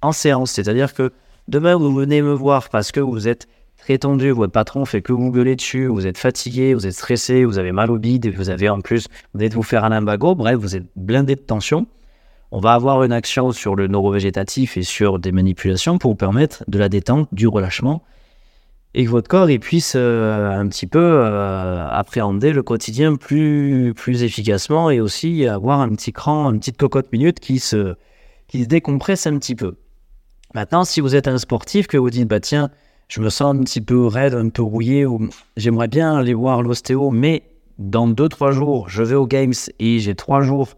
en 0.01 0.13
séance. 0.13 0.51
C'est-à-dire 0.51 0.93
que 0.93 1.11
demain, 1.47 1.75
vous 1.75 1.93
venez 1.93 2.21
me 2.21 2.33
voir 2.33 2.69
parce 2.69 2.91
que 2.91 3.01
vous 3.01 3.27
êtes 3.27 3.47
très 3.77 3.97
tendu, 3.97 4.31
votre 4.31 4.53
patron 4.53 4.85
fait 4.85 5.01
que 5.01 5.11
vous 5.11 5.29
gueuler 5.31 5.55
dessus, 5.55 5.87
vous 5.87 6.07
êtes 6.07 6.17
fatigué, 6.17 6.73
vous 6.73 6.87
êtes 6.87 6.93
stressé, 6.93 7.43
vous 7.43 7.59
avez 7.59 7.73
mal 7.73 7.91
au 7.91 7.99
bide, 7.99 8.33
vous 8.33 8.49
avez 8.49 8.69
en 8.69 8.79
plus, 8.79 9.07
vous 9.33 9.43
êtes 9.43 9.53
vous 9.53 9.61
faire 9.61 9.83
un 9.83 9.89
limbago, 9.89 10.33
bref, 10.33 10.55
vous 10.55 10.75
êtes 10.75 10.85
blindé 10.95 11.35
de 11.35 11.41
tension. 11.41 11.85
On 12.51 12.59
va 12.59 12.73
avoir 12.73 13.03
une 13.03 13.11
action 13.11 13.51
sur 13.51 13.75
le 13.75 13.87
neurovégétatif 13.87 14.77
et 14.77 14.83
sur 14.83 15.19
des 15.19 15.33
manipulations 15.33 15.97
pour 15.97 16.11
vous 16.11 16.15
permettre 16.15 16.63
de 16.67 16.79
la 16.79 16.87
détente, 16.87 17.27
du 17.33 17.47
relâchement 17.47 18.03
et 18.97 19.03
que 19.03 19.09
votre 19.09 19.27
corps 19.27 19.49
puisse 19.59 19.93
euh, 19.97 20.49
un 20.49 20.67
petit 20.69 20.87
peu 20.87 20.99
euh, 21.01 21.85
appréhender 21.89 22.53
le 22.53 22.63
quotidien 22.63 23.15
plus, 23.15 23.93
plus 23.93 24.23
efficacement 24.23 24.89
et 24.89 25.01
aussi 25.01 25.45
avoir 25.45 25.81
un 25.81 25.89
petit 25.89 26.13
cran, 26.13 26.49
une 26.49 26.59
petite 26.59 26.77
cocotte 26.77 27.11
minute 27.11 27.41
qui 27.41 27.59
se, 27.59 27.95
qui 28.47 28.63
se 28.63 28.67
décompresse 28.69 29.27
un 29.27 29.37
petit 29.37 29.53
peu. 29.53 29.75
Maintenant, 30.53 30.85
si 30.85 31.01
vous 31.01 31.13
êtes 31.13 31.27
un 31.27 31.37
sportif, 31.37 31.87
que 31.87 31.97
vous 31.97 32.09
dites, 32.09 32.29
bah 32.29 32.39
tiens, 32.39 32.69
je 33.09 33.19
me 33.19 33.29
sens 33.29 33.53
un 33.53 33.59
petit 33.59 33.81
peu 33.81 34.07
raide, 34.07 34.33
un 34.33 34.47
peu 34.47 34.61
rouillé, 34.61 35.05
ou 35.05 35.29
j'aimerais 35.57 35.89
bien 35.89 36.15
aller 36.15 36.33
voir 36.33 36.61
l'ostéo, 36.61 37.11
mais 37.11 37.43
dans 37.77 38.07
2-3 38.07 38.53
jours, 38.53 38.87
je 38.87 39.03
vais 39.03 39.15
aux 39.15 39.27
Games 39.27 39.53
et 39.77 39.99
j'ai 39.99 40.15
3 40.15 40.39
jours 40.39 40.69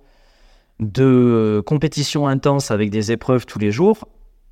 de 0.79 1.61
compétition 1.67 2.27
intense 2.27 2.71
avec 2.71 2.89
des 2.89 3.11
épreuves 3.11 3.45
tous 3.45 3.59
les 3.59 3.71
jours, 3.71 4.07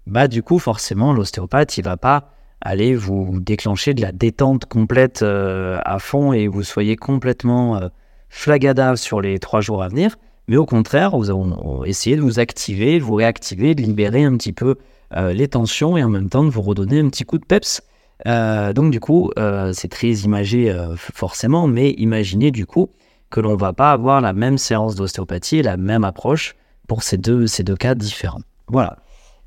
bah 0.05 0.27
du 0.27 0.43
coup, 0.43 0.59
forcément, 0.59 1.13
l'ostéopathe, 1.13 1.79
il 1.79 1.83
va 1.83 1.97
pas 1.97 2.34
allez 2.61 2.95
vous 2.95 3.39
déclencher 3.39 3.93
de 3.93 4.01
la 4.01 4.11
détente 4.11 4.65
complète 4.65 5.21
euh, 5.21 5.79
à 5.85 5.99
fond 5.99 6.33
et 6.33 6.47
vous 6.47 6.63
soyez 6.63 6.95
complètement 6.95 7.77
euh, 7.77 7.87
flagada 8.29 8.95
sur 8.95 9.21
les 9.21 9.39
trois 9.39 9.61
jours 9.61 9.83
à 9.83 9.89
venir. 9.89 10.15
Mais 10.47 10.57
au 10.57 10.65
contraire, 10.65 11.17
vous 11.17 11.29
allons 11.29 11.83
essayer 11.85 12.15
de 12.15 12.21
vous 12.21 12.39
activer, 12.39 12.99
de 12.99 13.03
vous 13.03 13.15
réactiver, 13.15 13.73
de 13.73 13.81
libérer 13.81 14.23
un 14.23 14.37
petit 14.37 14.53
peu 14.53 14.75
euh, 15.15 15.33
les 15.33 15.47
tensions 15.47 15.97
et 15.97 16.03
en 16.03 16.09
même 16.09 16.29
temps 16.29 16.43
de 16.43 16.49
vous 16.49 16.61
redonner 16.61 16.99
un 16.99 17.09
petit 17.09 17.23
coup 17.23 17.37
de 17.37 17.45
peps. 17.45 17.81
donc 18.25 18.91
du 18.91 18.99
coup, 18.99 19.31
c'est 19.73 19.89
très 19.89 20.11
imagé 20.11 20.73
forcément, 20.95 21.67
mais 21.67 21.91
imaginez 21.97 22.51
du 22.51 22.65
coup 22.65 22.89
que 23.31 23.39
l'on 23.39 23.55
va 23.55 23.73
pas 23.73 23.91
avoir 23.91 24.21
la 24.21 24.33
même 24.33 24.57
séance 24.57 24.95
d'ostéopathie, 24.95 25.61
la 25.61 25.77
même 25.77 26.03
approche 26.03 26.55
pour 26.87 27.03
ces 27.03 27.17
deux, 27.17 27.47
ces 27.47 27.63
deux 27.63 27.75
cas 27.75 27.95
différents. 27.95 28.41
Voilà. 28.67 28.97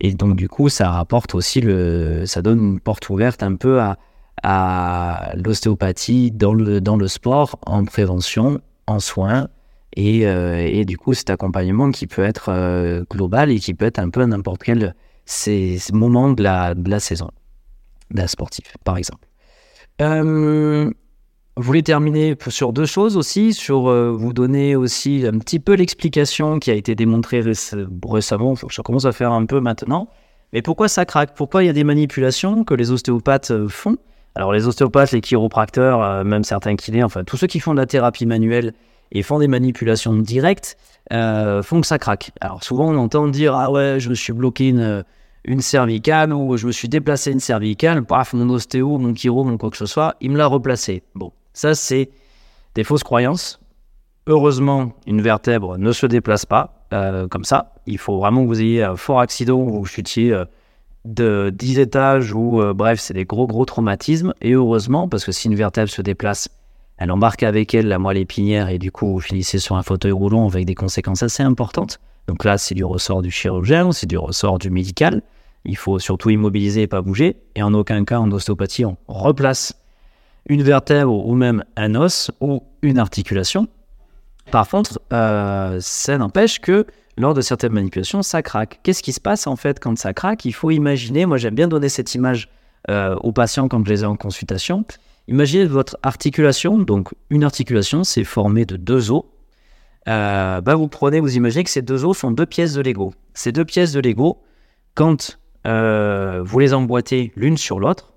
Et 0.00 0.14
donc, 0.14 0.36
du 0.36 0.48
coup, 0.48 0.68
ça 0.68 0.90
rapporte 0.90 1.34
aussi 1.34 1.60
le, 1.60 2.24
ça 2.26 2.42
donne 2.42 2.60
une 2.60 2.80
porte 2.80 3.08
ouverte 3.10 3.42
un 3.42 3.56
peu 3.56 3.80
à, 3.80 3.96
l'ostéopathie 5.34 6.30
dans 6.30 6.54
le, 6.54 6.80
dans 6.80 6.96
le 6.96 7.08
sport, 7.08 7.58
en 7.66 7.84
prévention, 7.84 8.60
en 8.86 9.00
soins, 9.00 9.48
et, 9.96 10.26
euh, 10.26 10.64
et 10.64 10.84
du 10.84 10.96
coup, 10.96 11.12
cet 11.14 11.30
accompagnement 11.30 11.90
qui 11.90 12.06
peut 12.06 12.22
être 12.22 12.50
euh, 12.50 13.04
global 13.10 13.50
et 13.50 13.58
qui 13.58 13.74
peut 13.74 13.86
être 13.86 13.98
un 13.98 14.10
peu 14.10 14.20
à 14.20 14.26
n'importe 14.26 14.62
quel 14.62 14.94
ces, 15.24 15.78
moment 15.92 16.30
de 16.30 16.42
la, 16.42 16.74
de 16.74 16.88
la 16.88 17.00
saison 17.00 17.30
d'un 18.10 18.28
sportif, 18.28 18.76
par 18.84 18.96
exemple. 18.96 19.26
Euh, 20.00 20.90
je 21.58 21.62
voulais 21.62 21.82
terminer 21.82 22.36
sur 22.48 22.72
deux 22.72 22.86
choses 22.86 23.16
aussi, 23.16 23.52
sur 23.52 23.90
euh, 23.90 24.10
vous 24.10 24.32
donner 24.32 24.76
aussi 24.76 25.24
un 25.26 25.38
petit 25.38 25.58
peu 25.58 25.74
l'explication 25.74 26.58
qui 26.58 26.70
a 26.70 26.74
été 26.74 26.94
démontrée 26.94 27.40
récemment, 27.40 28.54
je 28.54 28.80
commence 28.82 29.04
à 29.04 29.12
faire 29.12 29.32
un 29.32 29.44
peu 29.44 29.60
maintenant. 29.60 30.08
Mais 30.52 30.62
pourquoi 30.62 30.88
ça 30.88 31.04
craque? 31.04 31.34
Pourquoi 31.34 31.62
il 31.62 31.66
y 31.66 31.68
a 31.68 31.72
des 31.72 31.84
manipulations 31.84 32.64
que 32.64 32.74
les 32.74 32.90
ostéopathes 32.90 33.50
euh, 33.50 33.68
font? 33.68 33.96
Alors 34.34 34.52
les 34.52 34.66
ostéopathes, 34.66 35.12
les 35.12 35.20
chiropracteurs, 35.20 36.02
euh, 36.02 36.24
même 36.24 36.44
certains 36.44 36.76
kinés, 36.76 37.02
enfin 37.02 37.24
tous 37.24 37.36
ceux 37.36 37.48
qui 37.48 37.60
font 37.60 37.72
de 37.72 37.80
la 37.80 37.86
thérapie 37.86 38.24
manuelle 38.24 38.72
et 39.10 39.22
font 39.22 39.38
des 39.38 39.48
manipulations 39.48 40.14
directes, 40.14 40.76
font 41.10 41.80
que 41.80 41.86
ça 41.86 41.98
craque. 41.98 42.30
Alors 42.40 42.62
souvent 42.62 42.92
on 42.92 42.98
entend 42.98 43.26
dire 43.26 43.54
ah 43.54 43.70
ouais 43.70 43.96
je 43.98 44.10
me 44.10 44.14
suis 44.14 44.34
bloqué 44.34 44.68
une, 44.68 45.02
une 45.44 45.60
cervicale 45.60 46.32
ou 46.32 46.56
je 46.56 46.66
me 46.66 46.72
suis 46.72 46.88
déplacé 46.88 47.32
une 47.32 47.40
cervicale, 47.40 48.04
paf 48.04 48.34
mon 48.34 48.48
ostéo, 48.50 48.98
mon 48.98 49.14
chiro, 49.14 49.44
mon 49.44 49.56
quoi 49.56 49.70
que 49.70 49.78
ce 49.78 49.86
soit, 49.86 50.16
il 50.20 50.30
me 50.30 50.36
l'a 50.36 50.46
replacé. 50.46 51.02
Bon, 51.14 51.32
ça, 51.58 51.74
c'est 51.74 52.10
des 52.76 52.84
fausses 52.84 53.02
croyances. 53.02 53.58
Heureusement, 54.28 54.92
une 55.08 55.20
vertèbre 55.20 55.76
ne 55.76 55.90
se 55.90 56.06
déplace 56.06 56.46
pas 56.46 56.86
euh, 56.92 57.26
comme 57.26 57.42
ça. 57.42 57.74
Il 57.86 57.98
faut 57.98 58.18
vraiment 58.18 58.42
que 58.42 58.46
vous 58.46 58.60
ayez 58.60 58.84
un 58.84 58.94
fort 58.94 59.18
accident 59.18 59.58
ou 59.58 59.80
vous 59.80 59.84
chutiez 59.84 60.32
euh, 60.32 60.44
de 61.04 61.50
10 61.52 61.80
étages 61.80 62.32
ou 62.32 62.62
euh, 62.62 62.74
bref, 62.74 63.00
c'est 63.00 63.14
des 63.14 63.24
gros 63.24 63.48
gros 63.48 63.64
traumatismes. 63.64 64.34
Et 64.40 64.52
heureusement, 64.52 65.08
parce 65.08 65.24
que 65.24 65.32
si 65.32 65.48
une 65.48 65.56
vertèbre 65.56 65.90
se 65.90 66.00
déplace, 66.00 66.48
elle 66.96 67.10
embarque 67.10 67.42
avec 67.42 67.74
elle 67.74 67.88
la 67.88 67.98
moelle 67.98 68.18
épinière 68.18 68.68
et 68.68 68.78
du 68.78 68.92
coup 68.92 69.14
vous 69.14 69.20
finissez 69.20 69.58
sur 69.58 69.74
un 69.74 69.82
fauteuil 69.82 70.12
roulant 70.12 70.46
avec 70.46 70.64
des 70.64 70.76
conséquences 70.76 71.24
assez 71.24 71.42
importantes. 71.42 71.98
Donc 72.28 72.44
là, 72.44 72.56
c'est 72.56 72.76
du 72.76 72.84
ressort 72.84 73.20
du 73.20 73.32
chirurgien, 73.32 73.90
c'est 73.90 74.06
du 74.06 74.16
ressort 74.16 74.60
du 74.60 74.70
médical. 74.70 75.22
Il 75.64 75.76
faut 75.76 75.98
surtout 75.98 76.30
immobiliser 76.30 76.82
et 76.82 76.86
pas 76.86 77.02
bouger. 77.02 77.36
Et 77.56 77.64
en 77.64 77.74
aucun 77.74 78.04
cas, 78.04 78.20
en 78.20 78.30
ostéopathie, 78.30 78.84
on 78.84 78.96
replace 79.08 79.74
une 80.48 80.62
vertèbre 80.62 81.26
ou 81.26 81.34
même 81.34 81.64
un 81.76 81.94
os 81.94 82.30
ou 82.40 82.62
une 82.82 82.98
articulation. 82.98 83.68
Par 84.50 84.68
contre, 84.68 85.00
euh, 85.12 85.78
ça 85.80 86.16
n'empêche 86.16 86.60
que 86.60 86.86
lors 87.16 87.34
de 87.34 87.40
certaines 87.40 87.72
manipulations, 87.72 88.22
ça 88.22 88.42
craque. 88.42 88.80
Qu'est-ce 88.82 89.02
qui 89.02 89.12
se 89.12 89.20
passe 89.20 89.46
en 89.46 89.56
fait 89.56 89.78
quand 89.80 89.98
ça 89.98 90.14
craque? 90.14 90.44
Il 90.44 90.52
faut 90.52 90.70
imaginer, 90.70 91.26
moi 91.26 91.36
j'aime 91.36 91.54
bien 91.54 91.68
donner 91.68 91.88
cette 91.88 92.14
image 92.14 92.48
euh, 92.88 93.16
aux 93.16 93.32
patients 93.32 93.68
quand 93.68 93.84
je 93.84 93.90
les 93.90 94.02
ai 94.02 94.06
en 94.06 94.16
consultation. 94.16 94.84
Imaginez 95.26 95.66
votre 95.66 95.98
articulation, 96.02 96.78
donc 96.78 97.10
une 97.28 97.44
articulation, 97.44 98.04
c'est 98.04 98.24
formé 98.24 98.64
de 98.64 98.76
deux 98.76 99.10
os. 99.10 99.24
Euh, 100.08 100.62
bah, 100.62 100.74
vous 100.74 100.88
prenez, 100.88 101.20
vous 101.20 101.36
imaginez 101.36 101.64
que 101.64 101.70
ces 101.70 101.82
deux 101.82 102.06
os 102.06 102.16
sont 102.16 102.30
deux 102.30 102.46
pièces 102.46 102.72
de 102.72 102.80
Lego. 102.80 103.12
Ces 103.34 103.52
deux 103.52 103.66
pièces 103.66 103.92
de 103.92 104.00
Lego, 104.00 104.38
quand 104.94 105.38
vous 105.64 106.58
les 106.60 106.72
emboîtez 106.72 107.30
l'une 107.36 107.58
sur 107.58 107.78
l'autre, 107.78 108.14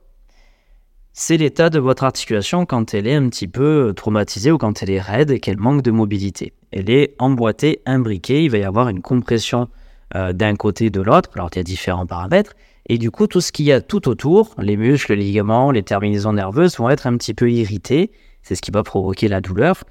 c'est 1.14 1.38
l'état 1.38 1.70
de 1.70 1.80
votre 1.80 2.04
articulation 2.04 2.66
quand 2.66 2.94
elle 2.94 3.08
est 3.08 3.16
un 3.16 3.28
petit 3.30 3.48
peu 3.48 3.94
traumatisée 3.96 4.52
ou 4.52 4.58
quand 4.58 4.82
elle 4.82 4.92
est 4.92 5.02
raide 5.02 5.32
et 5.32 5.40
qu'elle 5.40 5.58
manque 5.58 5.82
de 5.82 5.92
mobilité. 5.92 6.54
Elle 6.72 6.90
est 6.90 7.16
emboîtée, 7.20 7.82
imbriquée, 7.86 8.44
il 8.44 8.52
va 8.52 8.58
y 8.60 8.64
avoir 8.64 8.90
une 8.90 9.02
compression 9.02 9.68
euh, 10.16 10.34
d'un 10.34 10.56
côté 10.56 10.90
de 10.90 11.02
l'autre, 11.02 11.30
alors 11.36 11.50
il 11.54 11.58
y 11.58 11.60
a 11.60 11.64
différents 11.64 12.06
paramètres, 12.06 12.54
et 12.88 12.98
du 12.98 13.12
coup 13.12 13.28
tout 13.28 13.42
ce 13.42 13.52
qu'il 13.52 13.66
y 13.66 13.72
a 13.72 13.82
tout 13.82 14.08
autour, 14.08 14.56
les 14.58 14.78
muscles, 14.78 15.14
les 15.14 15.24
ligaments, 15.24 15.72
les 15.72 15.84
terminaisons 15.84 16.34
nerveuses 16.34 16.78
vont 16.78 16.90
être 16.90 17.08
un 17.08 17.18
petit 17.18 17.34
peu 17.34 17.52
irrités, 17.52 18.12
c'est 18.42 18.56
ce 18.56 18.62
qui 18.62 18.72
va 18.72 18.84
provoquer 18.84 19.28
la 19.28 19.42
douleur. 19.42 19.84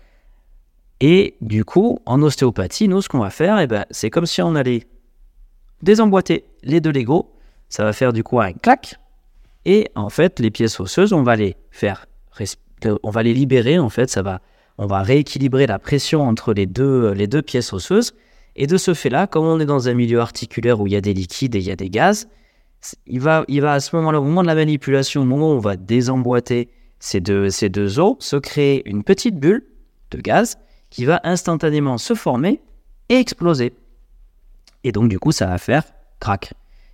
Et 1.01 1.37
du 1.41 1.65
coup, 1.65 2.01
en 2.05 2.21
ostéopathie, 2.21 2.89
nous, 2.89 3.01
ce 3.01 3.09
qu'on 3.09 3.21
va 3.21 3.31
faire, 3.31 3.59
eh 3.59 3.67
ben, 3.67 3.87
c'est 3.91 4.11
comme 4.11 4.27
si 4.27 4.43
on 4.43 4.55
allait 4.55 4.87
désemboîter 5.83 6.45
les 6.63 6.81
deux 6.81 6.93
Lego. 6.93 7.33
Ça 7.69 7.85
va 7.85 7.93
faire 7.93 8.13
du 8.13 8.23
coup 8.23 8.41
un 8.41 8.53
clac. 8.53 8.97
Et 9.65 9.91
en 9.95 10.09
fait, 10.09 10.41
les 10.41 10.51
pièces 10.51 10.81
osseuses, 10.81 11.13
on 11.13 11.23
va 11.23 11.37
les 11.37 11.57
faire, 11.71 12.07
on 13.03 13.11
va 13.11 13.23
les 13.23 13.35
libérer. 13.35 13.79
En 13.79 13.91
fait, 13.91 14.09
ça 14.11 14.23
va, 14.23 14.41
on 14.79 14.87
va 14.87 15.03
rééquilibrer 15.03 15.67
la 15.67 15.79
pression 15.79 16.23
entre 16.23 16.55
les 16.55 16.67
deux, 16.67 17.13
les 17.13 17.27
deux 17.27 17.43
pièces 17.43 17.73
osseuses. 17.73 18.15
Et 18.57 18.67
de 18.67 18.77
ce 18.77 18.95
fait-là, 18.95 19.27
comme 19.27 19.45
on 19.45 19.61
est 19.61 19.67
dans 19.67 19.89
un 19.89 19.95
milieu 19.95 20.21
articulaire 20.21 20.81
où 20.81 20.87
il 20.87 20.93
y 20.93 20.97
a 20.97 21.01
des 21.01 21.15
liquides 21.15 21.55
et 21.55 21.59
il 21.59 21.65
y 21.65 21.71
a 21.71 21.77
des 21.77 21.91
gaz, 21.91 22.29
il 23.07 23.21
va, 23.21 23.45
il 23.49 23.61
va 23.61 23.75
à 23.75 23.81
ce 23.81 23.95
moment-là, 23.97 24.21
au 24.21 24.25
moment 24.25 24.43
de 24.43 24.47
la 24.47 24.55
manipulation, 24.55 25.23
au 25.23 25.27
moment 25.27 25.53
où 25.53 25.57
on 25.57 25.61
va 25.61 25.77
désemboîter 25.77 26.71
ces 26.99 27.21
deux, 27.21 27.51
ces 27.51 27.69
deux 27.69 27.99
os, 27.99 28.17
se 28.19 28.37
créer 28.37 28.89
une 28.89 29.05
petite 29.05 29.39
bulle 29.39 29.65
de 30.11 30.19
gaz 30.19 30.59
qui 30.89 31.05
va 31.05 31.21
instantanément 31.25 31.99
se 31.99 32.15
former 32.15 32.61
et 33.09 33.17
exploser. 33.17 33.75
Et 34.85 34.93
donc, 34.93 35.09
du 35.09 35.19
coup, 35.19 35.33
ça 35.33 35.47
va 35.47 35.59
faire 35.59 35.85
crac. 36.19 36.53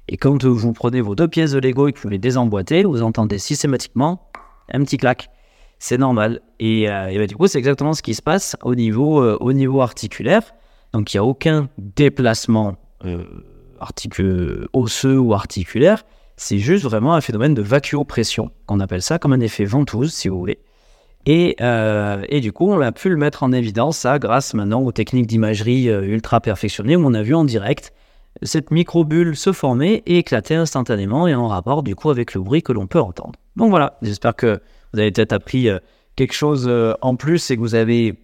Et 0.08 0.16
quand 0.16 0.44
vous 0.44 0.72
prenez 0.72 1.00
vos 1.00 1.16
deux 1.16 1.26
pièces 1.26 1.52
de 1.52 1.58
Lego 1.58 1.88
et 1.88 1.92
que 1.92 2.00
vous 2.00 2.08
les 2.08 2.18
désemboîtez, 2.18 2.84
vous 2.84 3.02
entendez 3.02 3.38
systématiquement 3.38 4.30
un 4.72 4.84
petit 4.84 4.98
clac. 4.98 5.30
C'est 5.78 5.98
normal. 5.98 6.40
Et, 6.60 6.88
euh, 6.88 7.18
bah, 7.18 7.26
du 7.26 7.36
coup, 7.36 7.46
c'est 7.48 7.58
exactement 7.58 7.92
ce 7.92 8.02
qui 8.02 8.14
se 8.14 8.22
passe 8.22 8.56
au 8.62 8.74
niveau, 8.74 9.20
euh, 9.20 9.36
au 9.40 9.52
niveau 9.52 9.80
articulaire. 9.82 10.54
Donc, 10.92 11.12
il 11.12 11.16
n'y 11.16 11.18
a 11.18 11.24
aucun 11.24 11.68
déplacement 11.76 12.76
euh, 13.04 13.24
osseux 14.72 15.18
ou 15.18 15.34
articulaire. 15.34 16.04
C'est 16.36 16.58
juste 16.58 16.84
vraiment 16.84 17.14
un 17.14 17.20
phénomène 17.20 17.54
de 17.54 17.62
vacuopression, 17.62 18.50
qu'on 18.66 18.80
appelle 18.80 19.02
ça 19.02 19.18
comme 19.18 19.32
un 19.32 19.40
effet 19.40 19.64
ventouse, 19.64 20.12
si 20.12 20.28
vous 20.28 20.38
voulez. 20.38 20.60
Euh, 21.28 22.22
et, 22.28 22.40
du 22.40 22.52
coup, 22.52 22.70
on 22.70 22.80
a 22.80 22.92
pu 22.92 23.08
le 23.08 23.16
mettre 23.16 23.42
en 23.42 23.52
évidence, 23.52 23.98
ça, 23.98 24.18
grâce 24.18 24.54
maintenant 24.54 24.82
aux 24.82 24.92
techniques 24.92 25.26
d'imagerie 25.26 25.86
ultra 25.86 26.40
perfectionnées, 26.40 26.94
où 26.94 27.04
on 27.04 27.14
a 27.14 27.22
vu 27.22 27.34
en 27.34 27.44
direct 27.44 27.92
cette 28.42 28.70
microbulle 28.70 29.36
se 29.36 29.52
former 29.52 30.02
et 30.06 30.18
éclater 30.18 30.54
instantanément 30.54 31.26
et 31.26 31.34
en 31.34 31.48
rapport 31.48 31.82
du 31.82 31.94
coup 31.94 32.10
avec 32.10 32.34
le 32.34 32.40
bruit 32.40 32.62
que 32.62 32.72
l'on 32.72 32.86
peut 32.86 33.00
entendre. 33.00 33.38
Donc 33.56 33.70
voilà, 33.70 33.98
j'espère 34.02 34.34
que 34.34 34.60
vous 34.92 35.00
avez 35.00 35.10
peut-être 35.10 35.32
appris 35.32 35.68
euh, 35.68 35.78
quelque 36.16 36.34
chose 36.34 36.70
en 37.02 37.16
plus 37.16 37.50
et 37.50 37.56
que 37.56 37.60
vous 37.60 37.74
avez 37.74 38.14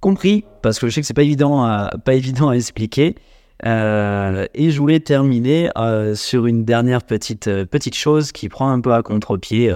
compris, 0.00 0.44
parce 0.62 0.78
que 0.78 0.86
je 0.86 0.94
sais 0.94 1.00
que 1.00 1.06
c'est 1.06 1.14
pas 1.14 1.22
évident 1.22 1.64
à, 1.64 1.90
pas 2.04 2.14
évident 2.14 2.50
à 2.50 2.54
expliquer. 2.54 3.16
et 3.64 4.70
je 4.70 4.78
voulais 4.78 5.00
terminer 5.00 5.70
sur 6.14 6.46
une 6.46 6.64
dernière 6.64 7.02
petite, 7.02 7.46
petite 7.64 7.96
chose 7.96 8.30
qui 8.30 8.48
prend 8.48 8.70
un 8.70 8.80
peu 8.80 8.92
à 8.92 9.02
contre-pied 9.02 9.74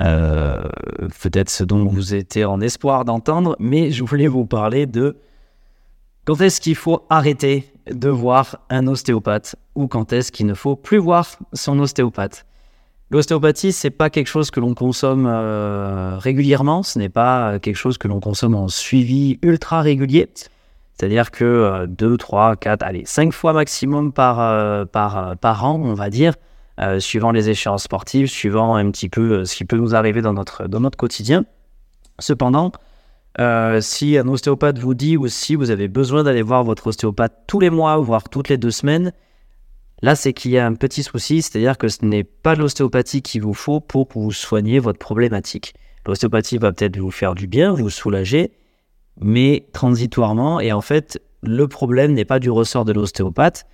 euh, 0.00 0.62
peut-être 1.20 1.50
ce 1.50 1.64
dont 1.64 1.84
vous 1.84 2.14
étiez 2.14 2.44
en 2.44 2.60
espoir 2.60 3.04
d'entendre, 3.04 3.56
mais 3.58 3.90
je 3.90 4.02
voulais 4.02 4.26
vous 4.26 4.46
parler 4.46 4.86
de 4.86 5.16
quand 6.24 6.40
est-ce 6.40 6.60
qu'il 6.60 6.76
faut 6.76 7.04
arrêter 7.10 7.72
de 7.90 8.08
voir 8.08 8.58
un 8.70 8.86
ostéopathe 8.86 9.56
ou 9.74 9.88
quand 9.88 10.12
est-ce 10.12 10.30
qu'il 10.32 10.46
ne 10.46 10.54
faut 10.54 10.76
plus 10.76 10.98
voir 10.98 11.26
son 11.52 11.78
ostéopathe? 11.80 12.46
L'ostéopathie, 13.10 13.72
c'est 13.72 13.90
pas 13.90 14.08
quelque 14.08 14.28
chose 14.28 14.50
que 14.50 14.60
l'on 14.60 14.74
consomme 14.74 15.26
euh, 15.26 16.16
régulièrement, 16.18 16.82
ce 16.82 16.98
n'est 16.98 17.10
pas 17.10 17.58
quelque 17.58 17.76
chose 17.76 17.98
que 17.98 18.08
l'on 18.08 18.20
consomme 18.20 18.54
en 18.54 18.68
suivi 18.68 19.38
ultra 19.42 19.82
régulier. 19.82 20.30
C'est-à-dire 20.94 21.30
que 21.30 21.86
2, 21.86 22.16
3, 22.16 22.56
4, 22.56 22.82
allez, 22.82 23.04
5 23.04 23.32
fois 23.32 23.52
maximum 23.52 24.12
par, 24.12 24.40
euh, 24.40 24.84
par, 24.86 25.36
par 25.36 25.64
an, 25.64 25.80
on 25.82 25.94
va 25.94 26.08
dire, 26.08 26.34
euh, 26.80 27.00
suivant 27.00 27.32
les 27.32 27.50
échéances 27.50 27.82
sportives, 27.82 28.28
suivant 28.28 28.76
un 28.76 28.90
petit 28.90 29.10
peu 29.10 29.32
euh, 29.32 29.44
ce 29.44 29.54
qui 29.54 29.66
peut 29.66 29.76
nous 29.76 29.94
arriver 29.94 30.22
dans 30.22 30.32
notre, 30.32 30.68
dans 30.68 30.80
notre 30.80 30.96
quotidien. 30.96 31.44
Cependant, 32.18 32.72
euh, 33.40 33.80
si 33.80 34.18
un 34.18 34.28
ostéopathe 34.28 34.78
vous 34.78 34.94
dit 34.94 35.16
ou 35.16 35.28
si 35.28 35.54
vous 35.54 35.70
avez 35.70 35.88
besoin 35.88 36.22
d'aller 36.22 36.42
voir 36.42 36.64
votre 36.64 36.88
ostéopathe 36.88 37.44
tous 37.46 37.60
les 37.60 37.70
mois, 37.70 37.96
voire 37.96 38.28
toutes 38.28 38.48
les 38.48 38.58
deux 38.58 38.70
semaines, 38.70 39.12
là 40.02 40.14
c'est 40.14 40.32
qu'il 40.32 40.50
y 40.50 40.58
a 40.58 40.66
un 40.66 40.74
petit 40.74 41.02
souci, 41.02 41.42
c'est-à-dire 41.42 41.78
que 41.78 41.88
ce 41.88 42.04
n'est 42.04 42.24
pas 42.24 42.54
l'ostéopathie 42.54 43.22
qu'il 43.22 43.42
vous 43.42 43.54
faut 43.54 43.80
pour 43.80 44.06
vous 44.12 44.32
soigner 44.32 44.78
votre 44.78 44.98
problématique. 44.98 45.74
L'ostéopathie 46.06 46.58
va 46.58 46.72
peut-être 46.72 46.98
vous 46.98 47.10
faire 47.10 47.34
du 47.34 47.46
bien, 47.46 47.72
vous 47.72 47.90
soulager, 47.90 48.52
mais 49.20 49.66
transitoirement, 49.72 50.60
et 50.60 50.72
en 50.72 50.80
fait, 50.80 51.22
le 51.42 51.68
problème 51.68 52.12
n'est 52.12 52.24
pas 52.24 52.38
du 52.38 52.50
ressort 52.50 52.84
de 52.84 52.92
l'ostéopathe 52.92 53.66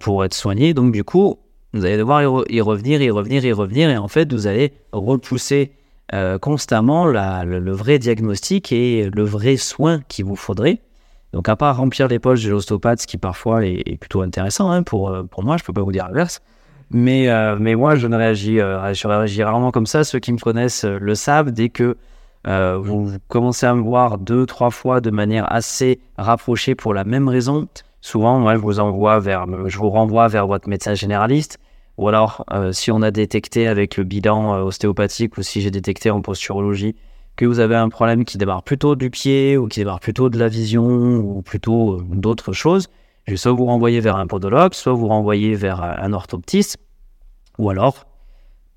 pour 0.00 0.24
être 0.24 0.34
soigné, 0.34 0.74
donc 0.74 0.92
du 0.92 1.04
coup, 1.04 1.38
vous 1.72 1.84
allez 1.84 1.96
devoir 1.96 2.22
y, 2.22 2.60
revenir, 2.60 3.00
y 3.00 3.10
revenir, 3.10 3.44
y 3.44 3.52
revenir, 3.52 3.88
et 3.88 3.96
en 3.96 4.08
fait, 4.08 4.32
vous 4.32 4.46
allez 4.48 4.72
repousser 4.92 5.72
euh, 6.12 6.38
constamment 6.38 7.06
le, 7.06 7.70
vrai 7.70 8.00
diagnostic 8.00 8.72
et 8.72 9.08
le 9.14 9.22
vrai 9.22 9.56
soin 9.56 10.00
qu'il 10.08 10.24
vous 10.24 10.34
faudrait. 10.34 10.80
Donc, 11.32 11.48
à 11.48 11.54
part 11.54 11.76
remplir 11.76 12.08
les 12.08 12.18
poches 12.18 12.42
de 12.42 12.50
l'ostéopathe, 12.50 13.02
ce 13.02 13.06
qui 13.06 13.16
parfois 13.16 13.64
est, 13.64 13.96
plutôt 14.00 14.22
intéressant 14.22 14.72
hein, 14.72 14.82
pour, 14.82 15.10
euh, 15.10 15.22
pour 15.22 15.44
moi, 15.44 15.56
je 15.56 15.62
ne 15.62 15.66
peux 15.66 15.72
pas 15.72 15.82
vous 15.82 15.92
dire 15.92 16.08
l'inverse. 16.08 16.40
Mais, 16.90 17.28
euh, 17.28 17.56
mais 17.60 17.76
moi, 17.76 17.94
je 17.94 18.08
ne 18.08 18.16
réagis, 18.16 18.60
réagis 18.60 19.42
rarement 19.44 19.70
comme 19.70 19.86
ça. 19.86 20.02
Ceux 20.02 20.18
qui 20.18 20.32
me 20.32 20.38
connaissent 20.38 20.84
le 20.84 21.14
savent. 21.14 21.52
Dès 21.52 21.68
que 21.68 21.96
vous 22.44 23.12
commencez 23.28 23.66
à 23.66 23.74
me 23.74 23.82
voir 23.82 24.18
deux, 24.18 24.46
trois 24.46 24.70
fois 24.70 25.00
de 25.00 25.10
manière 25.10 25.52
assez 25.52 26.00
rapprochée 26.18 26.74
pour 26.74 26.92
la 26.92 27.04
même 27.04 27.28
raison, 27.28 27.68
souvent, 28.00 28.40
moi, 28.40 28.56
je 28.56 28.60
vous 28.60 28.80
envoie 28.80 29.20
vers, 29.20 29.46
je 29.66 29.78
vous 29.78 29.90
renvoie 29.90 30.26
vers 30.26 30.48
votre 30.48 30.68
médecin 30.68 30.94
généraliste. 30.94 31.60
Ou 32.00 32.08
alors, 32.08 32.46
euh, 32.50 32.72
si 32.72 32.90
on 32.90 33.02
a 33.02 33.10
détecté 33.10 33.66
avec 33.66 33.98
le 33.98 34.04
bilan 34.04 34.54
euh, 34.54 34.62
ostéopathique 34.62 35.36
ou 35.36 35.42
si 35.42 35.60
j'ai 35.60 35.70
détecté 35.70 36.10
en 36.10 36.22
posturologie 36.22 36.96
que 37.36 37.44
vous 37.44 37.58
avez 37.58 37.76
un 37.76 37.90
problème 37.90 38.24
qui 38.24 38.38
démarre 38.38 38.62
plutôt 38.62 38.96
du 38.96 39.10
pied 39.10 39.58
ou 39.58 39.68
qui 39.68 39.80
démarre 39.80 40.00
plutôt 40.00 40.30
de 40.30 40.38
la 40.38 40.48
vision 40.48 40.86
ou 40.86 41.42
plutôt 41.42 41.96
euh, 41.98 42.04
d'autres 42.08 42.54
choses, 42.54 42.88
je 43.26 43.32
vais 43.32 43.36
soit 43.36 43.52
vous 43.52 43.66
renvoyer 43.66 44.00
vers 44.00 44.16
un 44.16 44.26
podologue, 44.26 44.72
soit 44.72 44.94
vous 44.94 45.08
renvoyer 45.08 45.54
vers 45.54 45.82
un 45.82 46.14
orthoptiste, 46.14 46.78
ou 47.58 47.68
alors, 47.68 48.06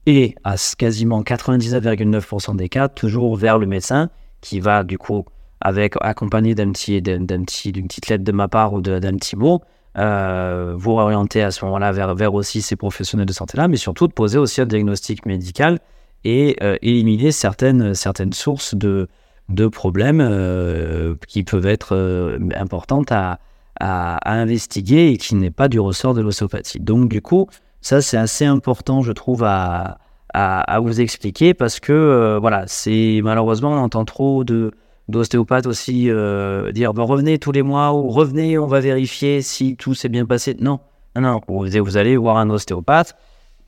et 0.06 0.36
à 0.44 0.56
quasiment 0.78 1.22
99,9% 1.22 2.58
des 2.58 2.68
cas, 2.68 2.90
toujours 2.90 3.38
vers 3.38 3.58
le 3.58 3.68
médecin 3.68 4.10
qui 4.42 4.60
va 4.60 4.84
du 4.84 4.98
coup 4.98 5.24
avec 5.62 5.94
accompagné 6.02 6.56
d'un 6.56 6.74
petit, 6.74 7.02
d'un, 7.02 7.26
petit, 7.26 7.72
d'une 7.72 7.88
petite 7.88 8.10
lettre 8.10 8.26
de 8.26 8.32
ma 8.34 8.50
part 8.50 8.74
ou 8.74 8.82
d'un 8.82 9.16
petit 9.16 9.38
mot, 9.38 9.62
euh, 9.97 10.73
vous 10.75 10.93
orienter 10.93 11.43
à 11.43 11.51
ce 11.51 11.63
moment-là 11.65 11.91
vers, 11.91 12.15
vers 12.15 12.34
aussi 12.34 12.62
ces 12.62 12.75
professionnels 12.75 13.27
de 13.27 13.34
santé-là, 13.34 13.67
mais 13.67 13.77
surtout 13.77 14.08
de 14.08 14.13
poser 14.13 14.39
aussi 14.39 14.62
un 14.62 14.65
diagnostic 14.65 15.25
médical 15.25 15.79
et 16.23 16.58
euh, 16.63 16.77
éliminer 16.82 17.32
certaines, 17.32 17.93
certaines 17.93 18.34
sources 18.34 18.73
de, 18.75 19.08
de 19.49 19.67
problèmes 19.67 20.21
euh, 20.21 21.15
qui 21.27 21.43
peuvent 21.43 21.67
être 21.67 22.39
importantes 22.56 23.12
à, 23.12 23.39
à, 23.79 24.34
investiguer 24.34 25.10
et 25.10 25.17
qui 25.17 25.36
n'est 25.36 25.51
pas 25.51 25.67
du 25.67 25.79
ressort 25.79 26.13
de 26.15 26.21
l'ostéopathie. 26.21 26.79
Donc 26.79 27.10
du 27.10 27.21
coup, 27.21 27.47
ça 27.82 28.01
c'est 28.01 28.17
assez 28.17 28.45
important, 28.45 29.01
je 29.01 29.12
trouve, 29.12 29.43
à, 29.43 29.99
à, 30.34 30.62
à 30.62 30.79
vous 30.79 31.01
expliquer 31.01 31.53
parce 31.53 31.79
que 31.79 32.39
voilà, 32.41 32.63
c'est 32.65 33.21
malheureusement 33.23 33.73
on 33.73 33.77
entend 33.77 34.06
trop 34.06 34.43
de 34.43 34.71
d'ostéopathe 35.10 35.68
aussi 35.68 36.10
euh, 36.10 36.72
dire 36.72 36.94
bon, 36.94 37.06
revenez 37.06 37.39
tous 37.39 37.52
les 37.52 37.62
mois 37.62 37.94
ou 37.94 38.10
revenez, 38.10 38.58
on 38.58 38.68
va 38.68 38.80
vérifier 38.80 39.42
si 39.42 39.76
tout 39.76 39.94
s'est 39.94 40.10
bien 40.10 40.26
passé. 40.26 40.56
Non, 40.60 40.80
non, 41.16 41.22
non. 41.22 41.42
Vous, 41.48 41.98
allez 41.98 42.18
voir 42.18 42.38
un 42.38 42.50
ostéopathe 42.50 43.16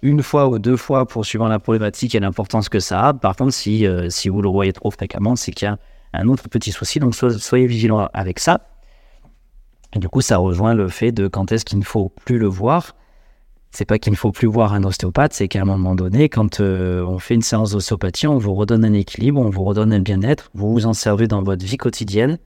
une 0.02 0.22
fois 0.22 0.48
ou 0.48 0.60
deux 0.60 0.78
fois 0.78 1.08
pour 1.08 1.26
suivre 1.26 1.48
la 1.48 1.60
problématique 1.60 2.16
et 2.16 2.20
l'importance 2.20 2.70
que 2.70 2.80
ça 2.80 3.08
a. 3.08 3.14
Par 3.14 3.36
contre, 3.36 3.54
si, 3.54 3.86
euh, 3.86 4.10
si 4.10 4.30
vous 4.30 4.42
le 4.42 4.50
voyez 4.50 4.74
trop 4.74 4.92
fréquemment, 4.92 5.36
c'est 5.36 5.52
qu'il 5.52 5.68
y 5.68 5.70
a 5.70 5.78
un 6.14 6.28
autre 6.28 6.48
petit 6.50 6.72
souci. 6.72 7.00
Donc 7.00 7.16
soyez 7.16 7.68
vigilants 7.68 8.10
avec 8.14 8.40
ça. 8.40 8.62
Et 9.94 10.00
du 10.00 10.10
coup, 10.10 10.22
ça 10.22 10.38
rejoint 10.38 10.74
le 10.74 10.90
fait 10.90 11.12
de 11.12 11.28
quand 11.28 11.52
est-ce 11.52 11.66
qu'il 11.66 11.80
ne 11.80 11.84
faut 11.84 12.10
plus 12.10 12.38
le 12.38 12.48
voir 12.48 12.96
c'est 13.76 13.86
pas 13.86 14.00
qu'il 14.00 14.12
ne 14.12 14.18
faut 14.18 14.32
plus 14.32 14.48
voir 14.48 14.74
un 14.74 14.84
ostéopathe, 14.84 15.34
c'est 15.34 15.48
qu'à 15.48 15.62
un 15.62 15.66
moment 15.66 15.96
donné, 15.96 16.30
quand 16.30 16.60
euh, 16.60 17.04
on 17.06 17.20
fait 17.20 17.36
une 17.36 17.42
séance 17.42 17.72
d'ostéopathie, 17.72 18.28
on 18.28 18.38
vous 18.38 18.54
redonne 18.56 18.86
un 18.86 18.94
équilibre, 18.94 19.42
on 19.42 19.50
vous 19.50 19.64
redonne 19.64 19.92
un 19.92 20.00
bien-être, 20.00 20.50
vous 20.54 20.72
vous 20.72 20.86
en 20.86 20.94
servez 20.94 21.28
dans 21.28 21.44
votre 21.44 21.66
vie 21.66 21.78
quotidienne. 21.78 22.38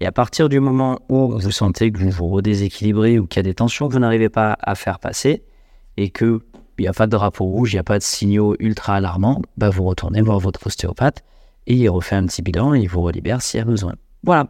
Et 0.00 0.06
à 0.06 0.12
partir 0.12 0.48
du 0.48 0.60
moment 0.60 1.00
où 1.10 1.38
vous 1.38 1.50
sentez 1.50 1.92
que 1.92 1.98
vous 1.98 2.10
vous 2.10 2.28
redéséquilibrez 2.28 3.18
ou 3.18 3.26
qu'il 3.26 3.38
y 3.38 3.40
a 3.40 3.42
des 3.42 3.54
tensions 3.54 3.88
que 3.88 3.92
vous 3.92 3.98
n'arrivez 3.98 4.30
pas 4.30 4.56
à 4.62 4.74
faire 4.74 4.98
passer 4.98 5.42
et 5.98 6.08
qu'il 6.10 6.38
n'y 6.78 6.88
a 6.88 6.94
pas 6.94 7.06
de 7.06 7.10
drapeau 7.10 7.44
rouge, 7.44 7.72
il 7.72 7.76
n'y 7.76 7.80
a 7.80 7.84
pas 7.84 7.98
de 7.98 8.02
signaux 8.02 8.56
ultra 8.58 8.94
alarmants, 8.94 9.42
bah 9.58 9.68
vous 9.68 9.84
retournez 9.84 10.22
voir 10.22 10.38
votre 10.38 10.66
ostéopathe 10.66 11.22
et 11.66 11.74
il 11.74 11.88
refait 11.90 12.16
un 12.16 12.24
petit 12.24 12.40
bilan 12.40 12.74
et 12.74 12.80
il 12.80 12.88
vous 12.88 13.02
relibère 13.02 13.42
s'il 13.42 13.58
y 13.58 13.60
a 13.60 13.66
besoin. 13.66 13.94
Voilà. 14.24 14.46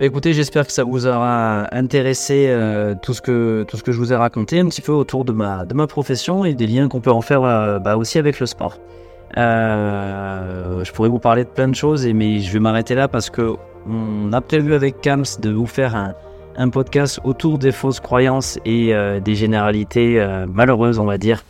Écoutez, 0.00 0.32
j'espère 0.32 0.66
que 0.66 0.72
ça 0.72 0.82
vous 0.82 1.06
aura 1.06 1.68
intéressé 1.72 2.46
euh, 2.48 2.96
tout, 3.00 3.14
ce 3.14 3.22
que, 3.22 3.64
tout 3.68 3.76
ce 3.76 3.84
que 3.84 3.92
je 3.92 3.98
vous 3.98 4.12
ai 4.12 4.16
raconté 4.16 4.58
un 4.58 4.66
petit 4.66 4.80
peu 4.80 4.90
autour 4.90 5.24
de 5.24 5.30
ma, 5.30 5.64
de 5.64 5.72
ma 5.72 5.86
profession 5.86 6.44
et 6.44 6.52
des 6.54 6.66
liens 6.66 6.88
qu'on 6.88 7.00
peut 7.00 7.12
en 7.12 7.20
faire 7.20 7.44
euh, 7.44 7.78
bah, 7.78 7.96
aussi 7.96 8.18
avec 8.18 8.40
le 8.40 8.46
sport. 8.46 8.80
je 9.36 10.92
pourrais 10.92 11.08
vous 11.08 11.20
parler 11.20 11.44
de 11.44 11.48
plein 11.48 11.68
de 11.68 11.76
choses, 11.76 12.08
mais 12.08 12.40
je 12.40 12.52
vais 12.52 12.58
m'arrêter 12.58 12.96
là 12.96 13.06
parce 13.06 13.30
que 13.30 13.54
on 13.88 14.32
a 14.32 14.40
prévu 14.40 14.74
avec 14.74 15.00
Kams 15.00 15.24
de 15.40 15.50
vous 15.50 15.66
faire 15.66 16.14
un 16.56 16.68
podcast 16.70 17.20
autour 17.22 17.58
des 17.58 17.70
fausses 17.70 18.00
croyances 18.00 18.58
et 18.64 18.92
des 19.22 19.34
généralités 19.34 20.26
malheureuses, 20.48 20.98
on 20.98 21.04
va 21.04 21.18
dire, 21.18 21.44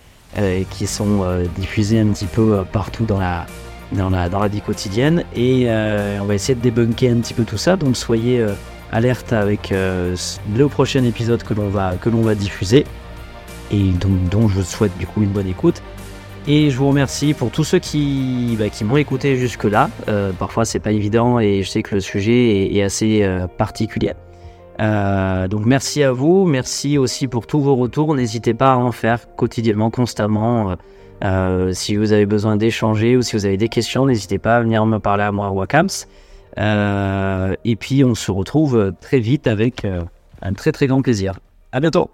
qui 0.71 0.87
sont 0.89 1.25
diffusées 1.57 2.01
un 2.01 2.09
petit 2.09 2.27
peu 2.27 2.65
partout 2.73 3.05
dans 3.05 3.21
la, 3.21 3.47
dans 3.95 4.11
la, 4.11 4.29
dans 4.29 4.41
la 4.41 4.49
vie 4.49 4.61
quotidienne. 4.61 5.25
Et 5.35 5.67
on 5.69 6.25
va 6.25 6.35
essayer 6.35 6.55
de 6.55 6.61
débunker 6.61 7.11
un 7.11 7.21
petit 7.21 7.35
peu 7.35 7.45
tout 7.45 7.59
ça. 7.59 7.77
Donc 7.77 7.97
soyez 7.97 8.45
alerte 8.95 9.33
avec 9.33 9.73
euh, 9.73 10.17
le 10.57 10.69
prochain 10.69 11.03
épisode 11.05 11.43
que 11.43 11.53
l'on 11.53 11.69
va, 11.69 11.95
va 12.01 12.35
diffuser 12.35 12.87
et 13.73 13.91
donc, 13.91 14.29
dont 14.31 14.49
je 14.49 14.63
souhaite 14.63 14.97
du 14.99 15.07
coup 15.07 15.23
une 15.23 15.31
bonne 15.31 15.49
écoute. 15.49 15.83
Et 16.47 16.71
je 16.71 16.77
vous 16.77 16.89
remercie 16.89 17.35
pour 17.35 17.51
tous 17.51 17.65
ceux 17.65 17.79
qui, 17.79 18.55
bah, 18.59 18.69
qui 18.69 18.85
m'ont 18.85 18.99
écouté 18.99 19.37
jusque-là. 19.37 19.91
Euh, 20.09 20.33
parfois, 20.33 20.65
c'est 20.65 20.79
pas 20.79 20.93
évident 20.93 21.41
et 21.41 21.63
je 21.63 21.69
sais 21.69 21.83
que 21.83 21.95
le 21.95 22.01
sujet 22.01 22.73
est, 22.77 22.83
assez 22.83 23.23
euh, 23.23 23.49
particulier. 23.49 24.13
donc, 24.79 25.65
merci 25.65 26.05
à 26.05 26.13
vous. 26.13 26.45
Merci 26.45 26.99
aussi 26.99 27.27
pour 27.27 27.47
tous 27.47 27.61
vos 27.61 27.75
retours. 27.75 28.15
N'hésitez 28.15 28.55
pas 28.55 28.75
à 28.75 28.77
en 28.77 28.93
faire 28.93 29.35
quotidiennement, 29.35 29.91
constamment. 29.91 30.77
Si 31.73 31.97
vous 31.97 32.13
avez 32.13 32.27
besoin 32.27 32.57
d'échanger 32.57 33.17
ou 33.17 33.23
si 33.23 33.37
vous 33.37 33.47
avez 33.47 33.57
des 33.57 33.69
questions, 33.69 34.07
n'hésitez 34.07 34.39
pas 34.39 34.57
à 34.57 34.61
venir 34.61 34.85
me 34.87 34.99
parler 34.99 35.25
à 35.25 35.33
moi, 35.33 35.51
Wakams. 35.51 35.89
Euh, 36.59 37.55
et 37.65 37.77
puis 37.77 38.05
on 38.05 38.15
se 38.15 38.31
retrouve 38.31 38.93
très 39.01 39.19
vite 39.19 39.47
avec 39.47 39.85
euh, 39.85 40.03
un 40.43 40.53
très 40.53 40.73
très 40.73 40.87
grand 40.87 41.03
plaisir. 41.03 41.39
À 41.73 41.81
bientôt 41.81 42.11